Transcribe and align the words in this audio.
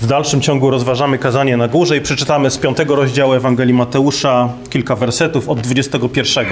W 0.00 0.06
dalszym 0.06 0.40
ciągu 0.40 0.70
rozważamy 0.70 1.18
kazanie 1.18 1.56
na 1.56 1.68
górze 1.68 1.96
i 1.96 2.00
przeczytamy 2.00 2.50
z 2.50 2.58
piątego 2.58 2.96
rozdziału 2.96 3.32
Ewangelii 3.32 3.74
Mateusza 3.74 4.48
kilka 4.70 4.96
wersetów 4.96 5.48
od 5.48 5.60
21. 5.60 6.46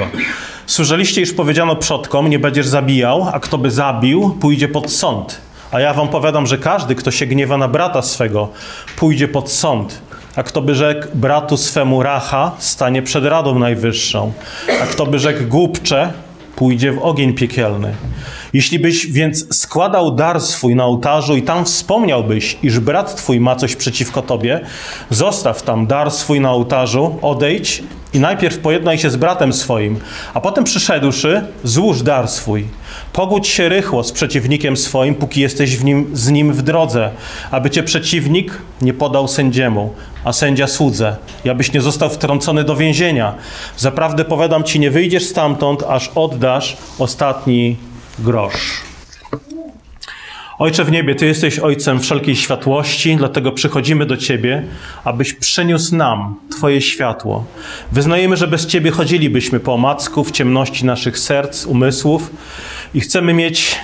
Słyszeliście, 0.67 1.21
iż 1.21 1.32
powiedziano 1.32 1.77
przodkom, 1.77 2.29
nie 2.29 2.38
będziesz 2.38 2.67
zabijał, 2.67 3.29
a 3.33 3.41
kto 3.41 3.59
by 3.59 3.70
zabił, 3.70 4.37
pójdzie 4.41 4.69
pod 4.69 4.91
sąd. 4.91 5.41
A 5.73 5.80
ja 5.80 5.95
wam 5.95 6.09
powiadam, 6.09 6.46
że 6.46 6.59
każdy, 6.59 6.95
kto 6.95 7.11
się 7.11 7.27
gniewa 7.27 7.57
na 7.57 7.69
brata 7.69 8.02
swego, 8.02 8.48
pójdzie 8.96 9.29
pod 9.29 9.51
sąd. 9.51 10.01
A 10.37 10.42
kto 10.42 10.61
by 10.61 10.74
rzekł 10.74 11.06
bratu 11.15 11.56
swemu 11.56 12.02
racha, 12.02 12.52
stanie 12.59 13.02
przed 13.02 13.24
Radą 13.24 13.59
Najwyższą. 13.59 14.33
A 14.83 14.87
kto 14.87 15.06
by 15.06 15.19
rzekł 15.19 15.45
głupcze, 15.45 16.12
pójdzie 16.57 16.93
w 16.93 16.98
ogień 16.98 17.34
piekielny. 17.34 17.95
Jeśli 18.52 18.79
byś 18.79 19.07
więc 19.07 19.56
składał 19.56 20.15
dar 20.15 20.41
swój 20.41 20.74
na 20.74 20.84
ołtarzu 20.84 21.37
i 21.37 21.42
tam 21.42 21.65
wspomniałbyś, 21.65 22.59
iż 22.62 22.80
brat 22.80 23.16
twój 23.16 23.41
ma 23.41 23.56
coś 23.56 23.77
przeciwko 23.77 24.23
tobie, 24.23 24.60
zostaw 25.10 25.62
tam 25.62 25.87
dar 25.87 26.10
swój 26.10 26.41
na 26.41 26.51
ołtarzu, 26.51 27.19
odejdź 27.23 27.82
i 28.15 28.20
najpierw 28.20 28.59
pojednaj 28.59 28.98
się 28.98 29.10
z 29.10 29.16
bratem 29.16 29.52
swoim, 29.52 29.96
a 30.34 30.41
potem 30.41 30.65
przyszedłszy, 30.65 31.46
złóż 31.65 32.02
dar 32.02 32.29
swój. 32.29 32.65
Pogódź 33.12 33.48
się 33.48 33.68
rychło 33.68 34.05
z 34.05 34.12
przeciwnikiem 34.12 34.77
swoim, 34.77 35.15
póki 35.15 35.41
jesteś 35.41 35.82
nim, 35.82 36.10
z 36.12 36.30
nim 36.30 36.52
w 36.52 36.62
drodze, 36.62 37.10
aby 37.51 37.71
cię 37.71 37.82
przeciwnik 37.82 38.59
nie 38.82 38.95
podał 38.95 39.29
sędziemu, 39.29 39.95
a 40.24 40.33
sędzia 40.33 40.66
słudze, 40.66 41.16
i 41.45 41.51
abyś 41.51 41.73
nie 41.73 41.80
został 41.80 42.10
wtrącony 42.10 42.65
do 42.65 42.77
więzienia. 42.77 43.34
Zaprawdę 43.77 44.24
powiadam 44.24 44.65
ci, 44.65 44.80
nie 44.80 44.91
wyjdziesz 44.91 45.24
stamtąd, 45.24 45.82
aż 45.82 46.10
oddasz 46.15 46.77
ostatni 46.98 47.77
grosz. 48.19 48.82
Ojcze 50.59 50.84
w 50.84 50.91
niebie, 50.91 51.15
Ty 51.15 51.27
jesteś 51.27 51.59
Ojcem 51.59 52.01
wszelkiej 52.01 52.37
światłości, 52.37 53.16
dlatego 53.16 53.52
przychodzimy 53.52 54.07
do 54.07 54.16
Ciebie, 54.16 54.62
abyś 55.04 55.32
przyniósł 55.32 55.96
nam 55.96 56.37
Twoje 56.51 56.80
światło. 56.80 57.45
Wyznajemy, 57.93 58.37
że 58.37 58.49
bez 58.49 58.66
Ciebie 58.66 58.90
chodzilibyśmy 58.90 59.60
po 59.60 59.74
omacku 59.74 60.24
w 60.24 60.30
ciemności 60.30 60.84
naszych 60.84 61.18
serc, 61.18 61.66
umysłów 61.66 62.30
i 62.95 63.01
chcemy 63.01 63.32
mieć 63.34 63.77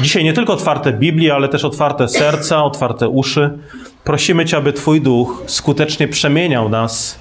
dzisiaj 0.00 0.24
nie 0.24 0.32
tylko 0.32 0.52
otwarte 0.52 0.92
Biblię, 0.92 1.34
ale 1.34 1.48
też 1.48 1.64
otwarte 1.64 2.08
serca, 2.08 2.64
otwarte 2.64 3.08
uszy. 3.08 3.58
Prosimy 4.04 4.44
Cię, 4.44 4.56
aby 4.56 4.72
Twój 4.72 5.00
Duch 5.00 5.42
skutecznie 5.46 6.08
przemieniał 6.08 6.68
nas 6.68 7.18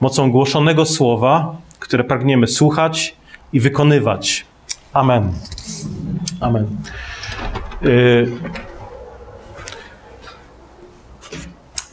mocą 0.00 0.30
głoszonego 0.30 0.86
słowa, 0.86 1.56
które 1.78 2.04
pragniemy 2.04 2.46
słuchać 2.46 3.16
i 3.52 3.60
wykonywać. 3.60 4.46
Amen. 4.92 5.32
Amen. 6.40 6.66
Y, 7.82 8.32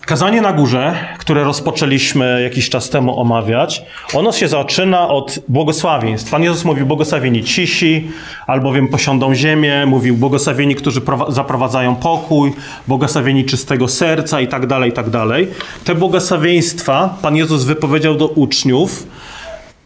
kazanie 0.07 0.41
na 0.41 0.53
górze, 0.53 0.95
które 1.17 1.43
rozpoczęliśmy 1.43 2.41
jakiś 2.43 2.69
czas 2.69 2.89
temu 2.89 3.19
omawiać, 3.19 3.83
ono 4.13 4.31
się 4.31 4.47
zaczyna 4.47 5.09
od 5.09 5.39
błogosławieństw. 5.47 6.31
Pan 6.31 6.43
Jezus 6.43 6.65
mówił 6.65 6.85
błogosławieni 6.85 7.43
cisi, 7.43 8.11
albowiem 8.47 8.87
posiądą 8.87 9.35
ziemię, 9.35 9.85
mówił 9.85 10.17
błogosławieni, 10.17 10.75
którzy 10.75 11.01
zaprowadzają 11.29 11.95
pokój, 11.95 12.53
błogosławieni 12.87 13.45
czystego 13.45 13.87
serca 13.87 14.41
i 14.41 14.47
tak 14.47 14.67
dalej, 14.67 14.89
i 14.89 14.93
tak 14.93 15.09
dalej. 15.09 15.47
Te 15.83 15.95
błogosławieństwa 15.95 17.17
Pan 17.21 17.35
Jezus 17.35 17.63
wypowiedział 17.63 18.15
do 18.15 18.27
uczniów, 18.27 19.07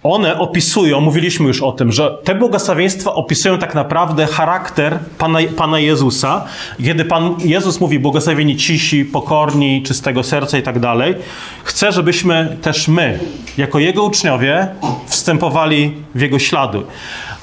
one 0.03 0.39
opisują, 0.39 1.01
mówiliśmy 1.01 1.47
już 1.47 1.61
o 1.61 1.71
tym, 1.71 1.91
że 1.91 2.17
te 2.23 2.35
błogosławieństwa 2.35 3.13
opisują 3.13 3.57
tak 3.57 3.75
naprawdę 3.75 4.25
charakter 4.25 4.99
Pana, 5.17 5.39
Pana 5.57 5.79
Jezusa. 5.79 6.45
Kiedy 6.83 7.05
Pan 7.05 7.35
Jezus 7.39 7.79
mówi 7.79 7.99
błogosławieni 7.99 8.55
cisi, 8.55 9.05
pokorni, 9.05 9.83
czystego 9.83 10.23
serca 10.23 10.57
i 10.57 10.61
tak 10.61 10.79
dalej, 10.79 11.15
chce, 11.63 11.91
żebyśmy 11.91 12.57
też 12.61 12.87
my, 12.87 13.19
jako 13.57 13.79
Jego 13.79 14.03
uczniowie, 14.03 14.67
wstępowali 15.07 15.93
w 16.15 16.21
Jego 16.21 16.39
ślady. 16.39 16.81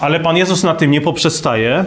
Ale 0.00 0.20
Pan 0.20 0.36
Jezus 0.36 0.64
na 0.64 0.74
tym 0.74 0.90
nie 0.90 1.00
poprzestaje 1.00 1.84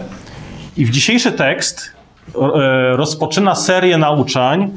i 0.78 0.86
w 0.86 0.90
dzisiejszy 0.90 1.32
tekst 1.32 1.92
e, 2.36 2.96
rozpoczyna 2.96 3.56
serię 3.56 3.98
nauczań, 3.98 4.72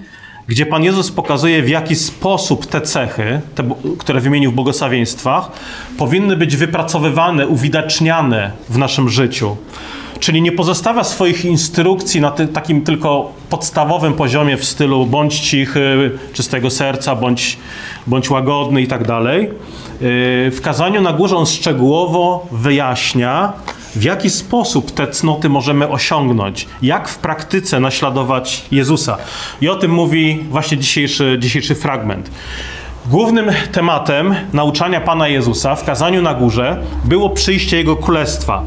gdzie 0.49 0.67
Pan 0.67 0.85
Jezus 0.85 1.11
pokazuje, 1.11 1.63
w 1.63 1.69
jaki 1.69 1.97
sposób 1.97 2.67
te 2.67 2.81
cechy, 2.81 3.41
te, 3.55 3.75
które 3.99 4.21
wymienił 4.21 4.51
w 4.51 4.55
błogosławieństwach, 4.55 5.51
powinny 5.99 6.37
być 6.37 6.57
wypracowywane, 6.57 7.49
uwidaczniane 7.49 8.51
w 8.69 8.79
naszym 8.79 9.09
życiu. 9.09 9.57
Czyli 10.21 10.43
nie 10.43 10.53
pozostawia 10.53 11.05
swoich 11.05 11.45
instrukcji 11.45 12.21
na 12.21 12.31
ty, 12.31 12.49
takim 12.49 12.83
tylko 12.83 13.33
podstawowym 13.51 14.13
poziomie 14.13 14.57
w 14.57 14.65
stylu 14.65 15.07
bądź 15.07 15.41
cichy, 15.41 16.11
czystego 16.33 16.71
serca, 16.71 17.15
bądź, 17.15 17.59
bądź 18.07 18.31
łagodny 18.31 18.83
i 18.83 18.87
tak 18.87 19.07
dalej. 19.07 19.43
Yy, 19.43 19.51
w 20.51 20.61
kazaniu 20.63 21.01
na 21.01 21.13
górze 21.13 21.37
on 21.37 21.47
szczegółowo 21.47 22.47
wyjaśnia, 22.53 23.53
w 23.97 24.03
jaki 24.03 24.31
sposób 24.31 24.91
te 24.91 25.07
cnoty 25.07 25.49
możemy 25.49 25.89
osiągnąć, 25.89 26.69
jak 26.83 27.09
w 27.09 27.19
praktyce 27.19 27.81
naśladować 27.81 28.65
Jezusa. 28.71 29.17
I 29.61 29.69
o 29.69 29.77
tym 29.77 29.91
mówi 29.91 30.45
właśnie 30.51 30.79
dzisiejszy, 30.79 31.37
dzisiejszy 31.41 31.75
fragment. 31.75 32.31
Głównym 33.07 33.51
tematem 33.73 34.35
nauczania 34.53 35.01
Pana 35.01 35.29
Jezusa 35.29 35.77
w 35.77 35.85
kazaniu 35.85 36.23
na 36.23 36.35
górze 36.35 36.83
było 37.05 37.31
przyjście 37.31 37.77
Jego 37.77 37.97
Królestwa. 37.97 38.63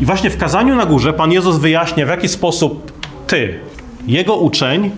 I 0.00 0.06
właśnie 0.06 0.30
w 0.30 0.38
kazaniu 0.38 0.74
na 0.74 0.86
górze 0.86 1.12
Pan 1.12 1.32
Jezus 1.32 1.56
wyjaśnia, 1.56 2.06
w 2.06 2.08
jaki 2.08 2.28
sposób 2.28 2.92
Ty, 3.26 3.60
Jego 4.06 4.36
uczeń, 4.36 4.90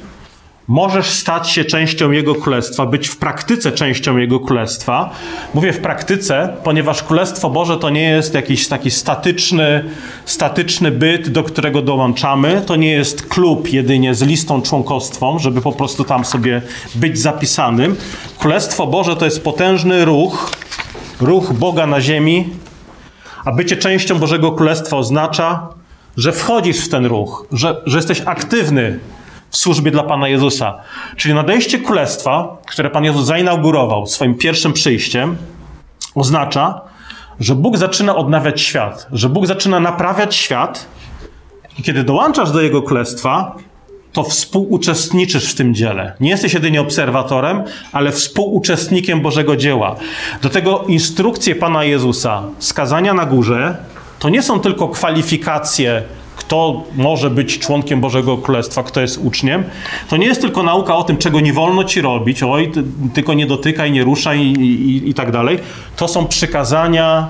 Możesz 0.68 1.10
stać 1.10 1.50
się 1.50 1.64
częścią 1.64 2.10
Jego 2.10 2.34
Królestwa, 2.34 2.86
być 2.86 3.08
w 3.08 3.16
praktyce 3.16 3.72
częścią 3.72 4.16
Jego 4.16 4.40
Królestwa. 4.40 5.10
Mówię 5.54 5.72
w 5.72 5.80
praktyce, 5.80 6.56
ponieważ 6.64 7.02
Królestwo 7.02 7.50
Boże 7.50 7.76
to 7.76 7.90
nie 7.90 8.02
jest 8.02 8.34
jakiś 8.34 8.68
taki 8.68 8.90
statyczny, 8.90 9.84
statyczny 10.24 10.90
byt, 10.90 11.28
do 11.28 11.42
którego 11.42 11.82
dołączamy. 11.82 12.62
To 12.66 12.76
nie 12.76 12.90
jest 12.90 13.26
klub 13.26 13.72
jedynie 13.72 14.14
z 14.14 14.22
listą 14.22 14.62
członkostwą, 14.62 15.38
żeby 15.38 15.60
po 15.60 15.72
prostu 15.72 16.04
tam 16.04 16.24
sobie 16.24 16.62
być 16.94 17.18
zapisanym. 17.18 17.96
Królestwo 18.38 18.86
Boże 18.86 19.16
to 19.16 19.24
jest 19.24 19.44
potężny 19.44 20.04
ruch, 20.04 20.50
ruch 21.20 21.52
Boga 21.52 21.86
na 21.86 22.00
ziemi, 22.00 22.48
a 23.44 23.52
bycie 23.52 23.76
częścią 23.76 24.18
Bożego 24.18 24.52
Królestwa 24.52 24.96
oznacza, 24.96 25.68
że 26.16 26.32
wchodzisz 26.32 26.84
w 26.84 26.88
ten 26.88 27.06
ruch, 27.06 27.46
że, 27.52 27.82
że 27.86 27.98
jesteś 27.98 28.22
aktywny 28.26 28.98
w 29.54 29.56
służbie 29.56 29.90
dla 29.90 30.02
Pana 30.02 30.28
Jezusa. 30.28 30.74
Czyli 31.16 31.34
nadejście 31.34 31.78
królestwa, 31.78 32.56
które 32.66 32.90
Pan 32.90 33.04
Jezus 33.04 33.26
zainaugurował 33.26 34.06
swoim 34.06 34.34
pierwszym 34.34 34.72
przyjściem, 34.72 35.36
oznacza, 36.14 36.80
że 37.40 37.54
Bóg 37.54 37.76
zaczyna 37.76 38.16
odnawiać 38.16 38.60
świat, 38.60 39.06
że 39.12 39.28
Bóg 39.28 39.46
zaczyna 39.46 39.80
naprawiać 39.80 40.34
świat 40.34 40.86
i 41.78 41.82
kiedy 41.82 42.04
dołączasz 42.04 42.50
do 42.50 42.60
Jego 42.60 42.82
królestwa, 42.82 43.56
to 44.12 44.22
współuczestniczysz 44.22 45.50
w 45.50 45.54
tym 45.54 45.74
dziele. 45.74 46.12
Nie 46.20 46.30
jesteś 46.30 46.54
jedynie 46.54 46.80
obserwatorem, 46.80 47.62
ale 47.92 48.12
współuczestnikiem 48.12 49.20
Bożego 49.20 49.56
dzieła. 49.56 49.96
Do 50.42 50.50
tego 50.50 50.84
instrukcje 50.88 51.54
Pana 51.54 51.84
Jezusa, 51.84 52.42
skazania 52.58 53.14
na 53.14 53.26
górze, 53.26 53.76
to 54.18 54.28
nie 54.28 54.42
są 54.42 54.60
tylko 54.60 54.88
kwalifikacje 54.88 56.02
kto 56.46 56.82
może 56.96 57.30
być 57.30 57.58
członkiem 57.58 58.00
Bożego 58.00 58.38
Królestwa, 58.38 58.82
kto 58.82 59.00
jest 59.00 59.18
uczniem, 59.18 59.64
to 60.08 60.16
nie 60.16 60.26
jest 60.26 60.40
tylko 60.40 60.62
nauka 60.62 60.96
o 60.96 61.04
tym, 61.04 61.16
czego 61.16 61.40
nie 61.40 61.52
wolno 61.52 61.84
ci 61.84 62.00
robić, 62.00 62.42
oj, 62.42 62.70
ty, 62.70 62.84
tylko 63.14 63.34
nie 63.34 63.46
dotykaj, 63.46 63.92
nie 63.92 64.04
ruszaj 64.04 64.40
i, 64.40 64.60
i, 64.60 65.10
i 65.10 65.14
tak 65.14 65.30
dalej. 65.30 65.58
To 65.96 66.08
są 66.08 66.26
przykazania 66.26 67.28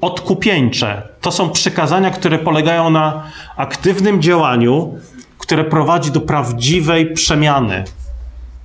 odkupieńcze. 0.00 1.02
To 1.20 1.32
są 1.32 1.50
przykazania, 1.50 2.10
które 2.10 2.38
polegają 2.38 2.90
na 2.90 3.22
aktywnym 3.56 4.22
działaniu, 4.22 4.94
które 5.38 5.64
prowadzi 5.64 6.10
do 6.10 6.20
prawdziwej 6.20 7.12
przemiany 7.12 7.84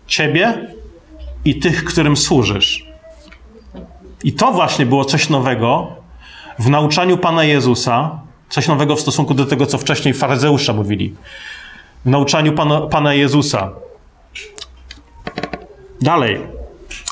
ciebie 0.07 0.67
i 1.45 1.59
tych, 1.59 1.83
którym 1.83 2.17
służysz. 2.17 2.85
I 4.23 4.33
to 4.33 4.51
właśnie 4.51 4.85
było 4.85 5.05
coś 5.05 5.29
nowego 5.29 5.87
w 6.59 6.69
nauczaniu 6.69 7.17
Pana 7.17 7.43
Jezusa, 7.43 8.19
Coś 8.51 8.67
nowego 8.67 8.95
w 8.95 9.01
stosunku 9.01 9.33
do 9.33 9.45
tego, 9.45 9.65
co 9.65 9.77
wcześniej 9.77 10.13
faryzeusze 10.13 10.73
mówili. 10.73 11.15
W 12.05 12.09
nauczaniu 12.09 12.53
Pana, 12.53 12.81
Pana 12.81 13.13
Jezusa. 13.13 13.69
Dalej. 16.01 16.41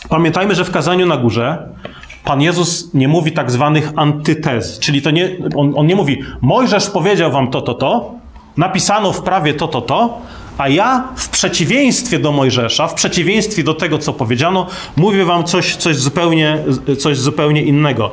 Pamiętajmy, 0.09 0.55
że 0.55 0.65
w 0.65 0.71
kazaniu 0.71 1.05
na 1.05 1.17
górze 1.17 1.69
Pan 2.23 2.41
Jezus 2.41 2.93
nie 2.93 3.07
mówi 3.07 3.31
tak 3.31 3.51
zwanych 3.51 3.91
antytez, 3.95 4.79
czyli 4.79 5.01
to 5.01 5.11
nie, 5.11 5.29
on, 5.55 5.73
on 5.75 5.87
nie 5.87 5.95
mówi, 5.95 6.23
Mojżesz 6.41 6.89
powiedział 6.89 7.31
wam 7.31 7.51
to, 7.51 7.61
to, 7.61 7.73
to, 7.73 8.11
napisano 8.57 9.13
w 9.13 9.21
prawie 9.21 9.53
to, 9.53 9.67
to, 9.67 9.81
to, 9.81 10.21
a 10.57 10.69
ja 10.69 11.07
w 11.15 11.29
przeciwieństwie 11.29 12.19
do 12.19 12.31
Mojżesza, 12.31 12.87
w 12.87 12.93
przeciwieństwie 12.93 13.63
do 13.63 13.73
tego, 13.73 13.97
co 13.97 14.13
powiedziano, 14.13 14.67
mówię 14.95 15.25
wam 15.25 15.43
coś, 15.43 15.75
coś, 15.75 15.95
zupełnie, 15.95 16.57
coś 16.99 17.17
zupełnie 17.17 17.63
innego. 17.63 18.11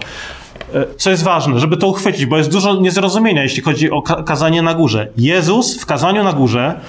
E, 0.75 0.95
co 0.97 1.11
jest 1.11 1.23
ważne, 1.23 1.61
żeby 1.61 1.77
to 1.77 1.87
uchwycić, 1.87 2.27
bo 2.27 2.37
jest 2.37 2.51
dużo 2.51 2.75
niezrozumienia, 2.75 3.43
jeśli 3.43 3.63
chodzi 3.63 3.91
o 3.91 4.03
kazanie 4.03 4.63
na 4.63 4.75
górze. 4.75 5.09
Jezus 5.17 5.81
w 5.83 5.87
kazaniu 5.87 6.25
na 6.25 6.33
górze 6.33 6.81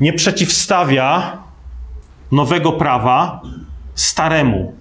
nie 0.00 0.12
przeciwstawia 0.12 1.38
nowego 2.32 2.72
prawa 2.72 3.40
staremu. 3.94 4.72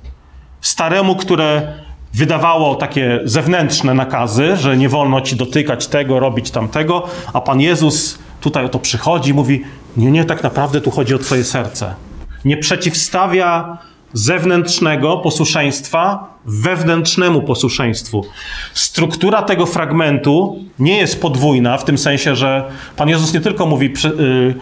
Staremu, 0.61 1.15
które 1.15 1.73
wydawało 2.13 2.75
takie 2.75 3.19
zewnętrzne 3.23 3.93
nakazy, 3.93 4.55
że 4.55 4.77
nie 4.77 4.89
wolno 4.89 5.21
ci 5.21 5.35
dotykać 5.35 5.87
tego, 5.87 6.19
robić 6.19 6.51
tamtego, 6.51 7.07
a 7.33 7.41
Pan 7.41 7.61
Jezus 7.61 8.19
tutaj 8.41 8.65
o 8.65 8.69
to 8.69 8.79
przychodzi 8.79 9.31
i 9.31 9.33
mówi: 9.33 9.63
Nie, 9.97 10.11
nie, 10.11 10.25
tak 10.25 10.43
naprawdę 10.43 10.81
tu 10.81 10.91
chodzi 10.91 11.15
o 11.15 11.19
Twoje 11.19 11.43
serce. 11.43 11.95
Nie 12.45 12.57
przeciwstawia 12.57 13.77
zewnętrznego 14.13 15.17
posłuszeństwa 15.17 16.33
wewnętrznemu 16.45 17.41
posłuszeństwu. 17.41 18.25
Struktura 18.73 19.41
tego 19.41 19.65
fragmentu 19.65 20.59
nie 20.79 20.97
jest 20.97 21.21
podwójna, 21.21 21.77
w 21.77 21.85
tym 21.85 21.97
sensie, 21.97 22.35
że 22.35 22.63
Pan 22.95 23.09
Jezus 23.09 23.33
nie 23.33 23.41
tylko 23.41 23.65
mówi, 23.65 23.93
yy, 24.03 24.55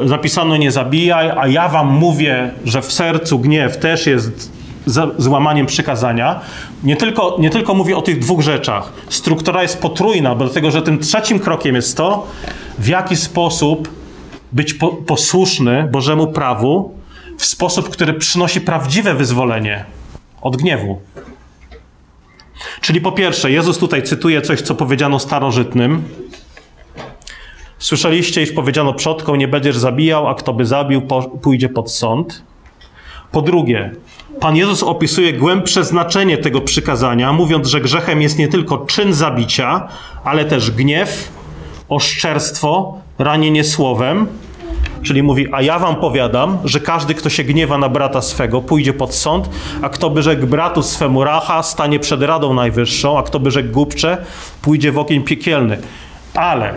yy, 0.00 0.08
napisano 0.08 0.56
nie 0.56 0.70
zabijaj, 0.70 1.30
a 1.36 1.48
ja 1.48 1.68
wam 1.68 1.86
mówię, 1.86 2.50
że 2.64 2.82
w 2.82 2.92
sercu 2.92 3.38
gniew 3.38 3.76
też 3.76 4.06
jest 4.06 4.60
złamaniem 5.18 5.66
przykazania. 5.66 6.40
Nie 6.84 6.96
tylko, 6.96 7.36
nie 7.38 7.50
tylko 7.50 7.74
mówi 7.74 7.94
o 7.94 8.02
tych 8.02 8.18
dwóch 8.18 8.40
rzeczach. 8.40 8.92
Struktura 9.08 9.62
jest 9.62 9.82
potrójna, 9.82 10.34
bo 10.34 10.44
dlatego, 10.44 10.70
że 10.70 10.82
tym 10.82 10.98
trzecim 10.98 11.38
krokiem 11.38 11.74
jest 11.74 11.96
to, 11.96 12.26
w 12.78 12.88
jaki 12.88 13.16
sposób 13.16 13.88
być 14.52 14.74
po, 14.74 14.88
posłuszny 14.88 15.88
Bożemu 15.92 16.26
prawu, 16.26 16.99
w 17.40 17.44
sposób, 17.44 17.90
który 17.90 18.14
przynosi 18.14 18.60
prawdziwe 18.60 19.14
wyzwolenie 19.14 19.84
od 20.40 20.56
gniewu. 20.56 21.00
Czyli 22.80 23.00
po 23.00 23.12
pierwsze, 23.12 23.50
Jezus 23.50 23.78
tutaj 23.78 24.02
cytuje 24.02 24.42
coś, 24.42 24.60
co 24.60 24.74
powiedziano 24.74 25.18
starożytnym. 25.18 26.02
Słyszeliście, 27.78 28.42
iż 28.42 28.52
powiedziano 28.52 28.94
przodką, 28.94 29.34
nie 29.34 29.48
będziesz 29.48 29.78
zabijał, 29.78 30.28
a 30.28 30.34
kto 30.34 30.52
by 30.52 30.66
zabił, 30.66 31.02
pójdzie 31.42 31.68
pod 31.68 31.92
sąd. 31.92 32.42
Po 33.32 33.42
drugie, 33.42 33.92
Pan 34.40 34.56
Jezus 34.56 34.82
opisuje 34.82 35.32
głębsze 35.32 35.84
znaczenie 35.84 36.38
tego 36.38 36.60
przykazania, 36.60 37.32
mówiąc, 37.32 37.68
że 37.68 37.80
grzechem 37.80 38.22
jest 38.22 38.38
nie 38.38 38.48
tylko 38.48 38.78
czyn 38.78 39.14
zabicia, 39.14 39.88
ale 40.24 40.44
też 40.44 40.70
gniew, 40.70 41.32
oszczerstwo, 41.88 42.98
ranienie 43.18 43.64
słowem, 43.64 44.26
Czyli 45.02 45.22
mówi, 45.22 45.46
a 45.52 45.62
ja 45.62 45.78
wam 45.78 45.96
powiadam, 45.96 46.58
że 46.64 46.80
każdy, 46.80 47.14
kto 47.14 47.28
się 47.28 47.44
gniewa 47.44 47.78
na 47.78 47.88
brata 47.88 48.22
swego, 48.22 48.60
pójdzie 48.60 48.92
pod 48.92 49.14
sąd, 49.14 49.50
a 49.82 49.88
kto 49.88 50.10
by 50.10 50.22
rzekł 50.22 50.46
bratu 50.46 50.82
swemu 50.82 51.24
racha, 51.24 51.62
stanie 51.62 51.98
przed 51.98 52.22
Radą 52.22 52.54
Najwyższą, 52.54 53.18
a 53.18 53.22
kto 53.22 53.40
by 53.40 53.50
rzekł 53.50 53.68
głupcze, 53.68 54.18
pójdzie 54.62 54.92
w 54.92 54.98
ogień 54.98 55.22
piekielny. 55.22 55.78
Ale 56.34 56.74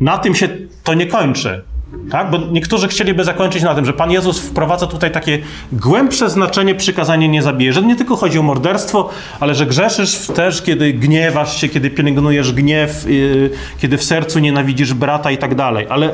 na 0.00 0.18
tym 0.18 0.34
się 0.34 0.48
to 0.84 0.94
nie 0.94 1.06
kończy. 1.06 1.62
Tak? 2.10 2.30
Bo 2.30 2.38
niektórzy 2.38 2.88
chcieliby 2.88 3.24
zakończyć 3.24 3.62
na 3.62 3.74
tym, 3.74 3.84
że 3.84 3.92
Pan 3.92 4.10
Jezus 4.10 4.38
wprowadza 4.40 4.86
tutaj 4.86 5.10
takie 5.10 5.38
głębsze 5.72 6.30
znaczenie 6.30 6.74
przykazanie 6.74 7.28
nie 7.28 7.42
zabije. 7.42 7.72
Że 7.72 7.82
nie 7.82 7.96
tylko 7.96 8.16
chodzi 8.16 8.38
o 8.38 8.42
morderstwo, 8.42 9.10
ale 9.40 9.54
że 9.54 9.66
grzeszysz 9.66 10.26
też, 10.26 10.62
kiedy 10.62 10.92
gniewasz 10.92 11.60
się, 11.60 11.68
kiedy 11.68 11.90
pielęgnujesz 11.90 12.52
gniew, 12.52 13.04
yy, 13.08 13.50
kiedy 13.78 13.98
w 13.98 14.04
sercu 14.04 14.38
nienawidzisz 14.38 14.94
brata 14.94 15.30
i 15.30 15.38
tak 15.38 15.54
dalej. 15.54 15.86
Ale 15.88 16.10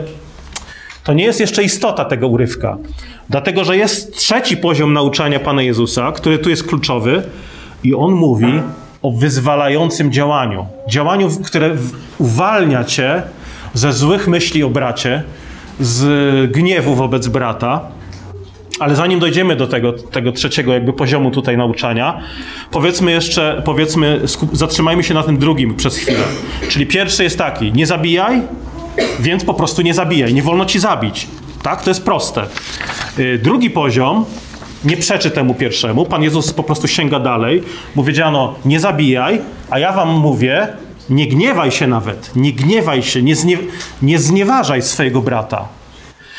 to 1.04 1.12
nie 1.12 1.24
jest 1.24 1.40
jeszcze 1.40 1.62
istota 1.62 2.04
tego 2.04 2.28
urywka. 2.28 2.76
Dlatego, 3.30 3.64
że 3.64 3.76
jest 3.76 4.16
trzeci 4.16 4.56
poziom 4.56 4.92
nauczania 4.92 5.40
Pana 5.40 5.62
Jezusa, 5.62 6.12
który 6.12 6.38
tu 6.38 6.50
jest 6.50 6.64
kluczowy, 6.64 7.22
i 7.84 7.94
on 7.94 8.12
mówi 8.12 8.62
o 9.02 9.12
wyzwalającym 9.12 10.12
działaniu. 10.12 10.66
Działaniu, 10.88 11.30
które 11.44 11.76
uwalnia 12.18 12.84
cię 12.84 13.22
ze 13.74 13.92
złych 13.92 14.28
myśli 14.28 14.62
o 14.62 14.70
bracie, 14.70 15.22
z 15.80 16.52
gniewu 16.52 16.94
wobec 16.94 17.28
brata. 17.28 17.80
Ale 18.80 18.96
zanim 18.96 19.20
dojdziemy 19.20 19.56
do 19.56 19.66
tego, 19.66 19.92
tego 19.92 20.32
trzeciego 20.32 20.72
jakby 20.72 20.92
poziomu 20.92 21.30
tutaj 21.30 21.56
nauczania, 21.56 22.20
powiedzmy 22.70 23.10
jeszcze, 23.10 23.62
powiedzmy, 23.64 24.20
zatrzymajmy 24.52 25.04
się 25.04 25.14
na 25.14 25.22
tym 25.22 25.38
drugim 25.38 25.74
przez 25.74 25.96
chwilę. 25.96 26.24
Czyli 26.68 26.86
pierwszy 26.86 27.24
jest 27.24 27.38
taki, 27.38 27.72
nie 27.72 27.86
zabijaj, 27.86 28.42
więc 29.20 29.44
po 29.44 29.54
prostu 29.54 29.82
nie 29.82 29.94
zabijaj. 29.94 30.34
Nie 30.34 30.42
wolno 30.42 30.64
ci 30.64 30.78
zabić. 30.78 31.28
Tak? 31.62 31.82
To 31.82 31.90
jest 31.90 32.04
proste. 32.04 32.46
Y, 33.18 33.40
drugi 33.42 33.70
poziom 33.70 34.24
nie 34.84 34.96
przeczy 34.96 35.30
temu 35.30 35.54
pierwszemu. 35.54 36.06
Pan 36.06 36.22
Jezus 36.22 36.52
po 36.52 36.62
prostu 36.62 36.88
sięga 36.88 37.20
dalej. 37.20 37.62
Mu 37.94 38.04
nie 38.64 38.80
zabijaj, 38.80 39.40
a 39.70 39.78
ja 39.78 39.92
wam 39.92 40.08
mówię, 40.08 40.68
nie 41.10 41.26
gniewaj 41.26 41.70
się 41.70 41.86
nawet. 41.86 42.36
Nie 42.36 42.52
gniewaj 42.52 43.02
się, 43.02 43.22
nie, 43.22 43.36
znie, 43.36 43.58
nie 44.02 44.18
znieważaj 44.18 44.82
swojego 44.82 45.22
brata. 45.22 45.68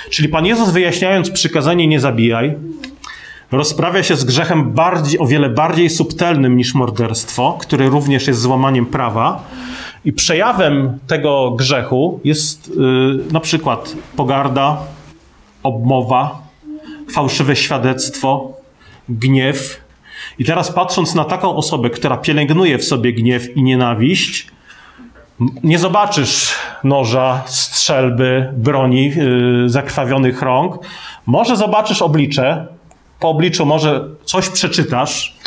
Czyli 0.10 0.30
Pan 0.30 0.46
Jezus 0.46 0.70
wyjaśniając 0.70 1.32
przykazanie 1.32 1.88
nie 1.88 2.00
zabijaj, 2.00 2.56
rozprawia 3.52 4.04
się 4.04 4.16
z 4.16 4.24
grzechem 4.24 4.72
bardziej, 4.72 5.20
o 5.20 5.26
wiele 5.26 5.50
bardziej 5.50 5.90
subtelnym 5.90 6.58
niż 6.58 6.74
morderstwo, 6.74 7.58
które 7.62 7.90
również 7.90 8.28
jest 8.28 8.42
złamaniem 8.42 8.86
prawa, 8.86 9.44
i 10.06 10.14
przejawem 10.14 11.00
tego 11.08 11.52
grzechu 11.52 12.20
jest 12.24 12.68
yy, 12.68 13.24
na 13.32 13.40
przykład 13.40 13.94
pogarda, 14.16 14.78
obmowa, 15.64 16.40
fałszywe 17.14 17.56
świadectwo, 17.56 18.54
gniew. 19.10 19.84
I 20.40 20.46
teraz 20.46 20.72
patrząc 20.72 21.16
na 21.16 21.26
taką 21.26 21.56
osobę, 21.56 21.90
która 21.90 22.18
pielęgnuje 22.18 22.78
w 22.78 22.84
sobie 22.84 23.14
gniew 23.14 23.58
i 23.58 23.64
nienawiść, 23.64 24.48
nie 25.64 25.80
zobaczysz 25.80 26.54
noża, 26.84 27.44
strzelby, 27.46 28.54
broni, 28.58 29.10
yy, 29.16 29.70
zakrwawionych 29.70 30.42
rąk. 30.42 30.80
Może 31.26 31.56
zobaczysz 31.58 32.02
oblicze, 32.02 32.68
po 33.20 33.30
obliczu 33.30 33.66
może 33.66 34.08
coś 34.26 34.50
przeczytasz, 34.50 35.38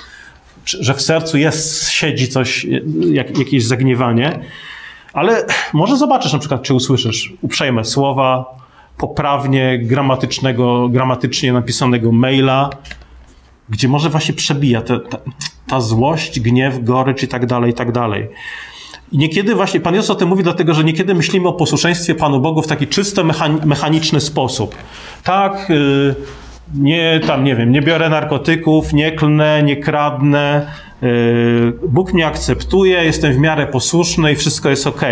że 0.66 0.94
w 0.94 1.02
sercu 1.02 1.38
jest, 1.38 1.90
siedzi 1.90 2.28
coś, 2.28 2.66
jak, 3.12 3.38
jakieś 3.38 3.64
zagniewanie, 3.64 4.40
ale 5.12 5.46
może 5.72 5.96
zobaczysz 5.96 6.32
na 6.32 6.38
przykład, 6.38 6.62
czy 6.62 6.74
usłyszysz 6.74 7.32
uprzejme 7.42 7.84
słowa, 7.84 8.56
poprawnie 8.98 9.78
gramatycznego, 9.78 10.88
gramatycznie 10.88 11.52
napisanego 11.52 12.12
maila, 12.12 12.70
gdzie 13.68 13.88
może 13.88 14.10
właśnie 14.10 14.34
przebija 14.34 14.82
ta, 14.82 15.00
ta, 15.00 15.18
ta 15.66 15.80
złość, 15.80 16.40
gniew, 16.40 16.84
gorycz 16.84 17.22
i 17.22 17.28
tak 17.28 17.46
dalej, 17.46 17.70
i 17.70 17.74
tak 17.74 17.92
dalej. 17.92 18.28
I 19.12 19.18
niekiedy 19.18 19.54
właśnie 19.54 19.80
Pan 19.80 19.94
Jezus 19.94 20.10
o 20.10 20.14
tym 20.14 20.28
mówi, 20.28 20.42
dlatego 20.42 20.74
że 20.74 20.84
niekiedy 20.84 21.14
myślimy 21.14 21.48
o 21.48 21.52
posłuszeństwie 21.52 22.14
Panu 22.14 22.40
Bogu 22.40 22.62
w 22.62 22.66
taki 22.66 22.86
czysto 22.86 23.24
mechaniczny 23.64 24.20
sposób. 24.20 24.74
Tak, 25.24 25.68
yy, 25.68 26.14
nie 26.74 27.20
tam, 27.26 27.44
nie 27.44 27.56
wiem, 27.56 27.72
nie 27.72 27.82
biorę 27.82 28.08
narkotyków, 28.08 28.92
nie 28.92 29.12
klnę, 29.12 29.62
nie 29.62 29.76
kradnę, 29.76 30.66
yy, 31.02 31.72
Bóg 31.88 32.12
mnie 32.12 32.26
akceptuje, 32.26 33.04
jestem 33.04 33.32
w 33.32 33.38
miarę 33.38 33.66
posłuszny 33.66 34.32
i 34.32 34.36
wszystko 34.36 34.70
jest 34.70 34.86
ok. 34.86 35.02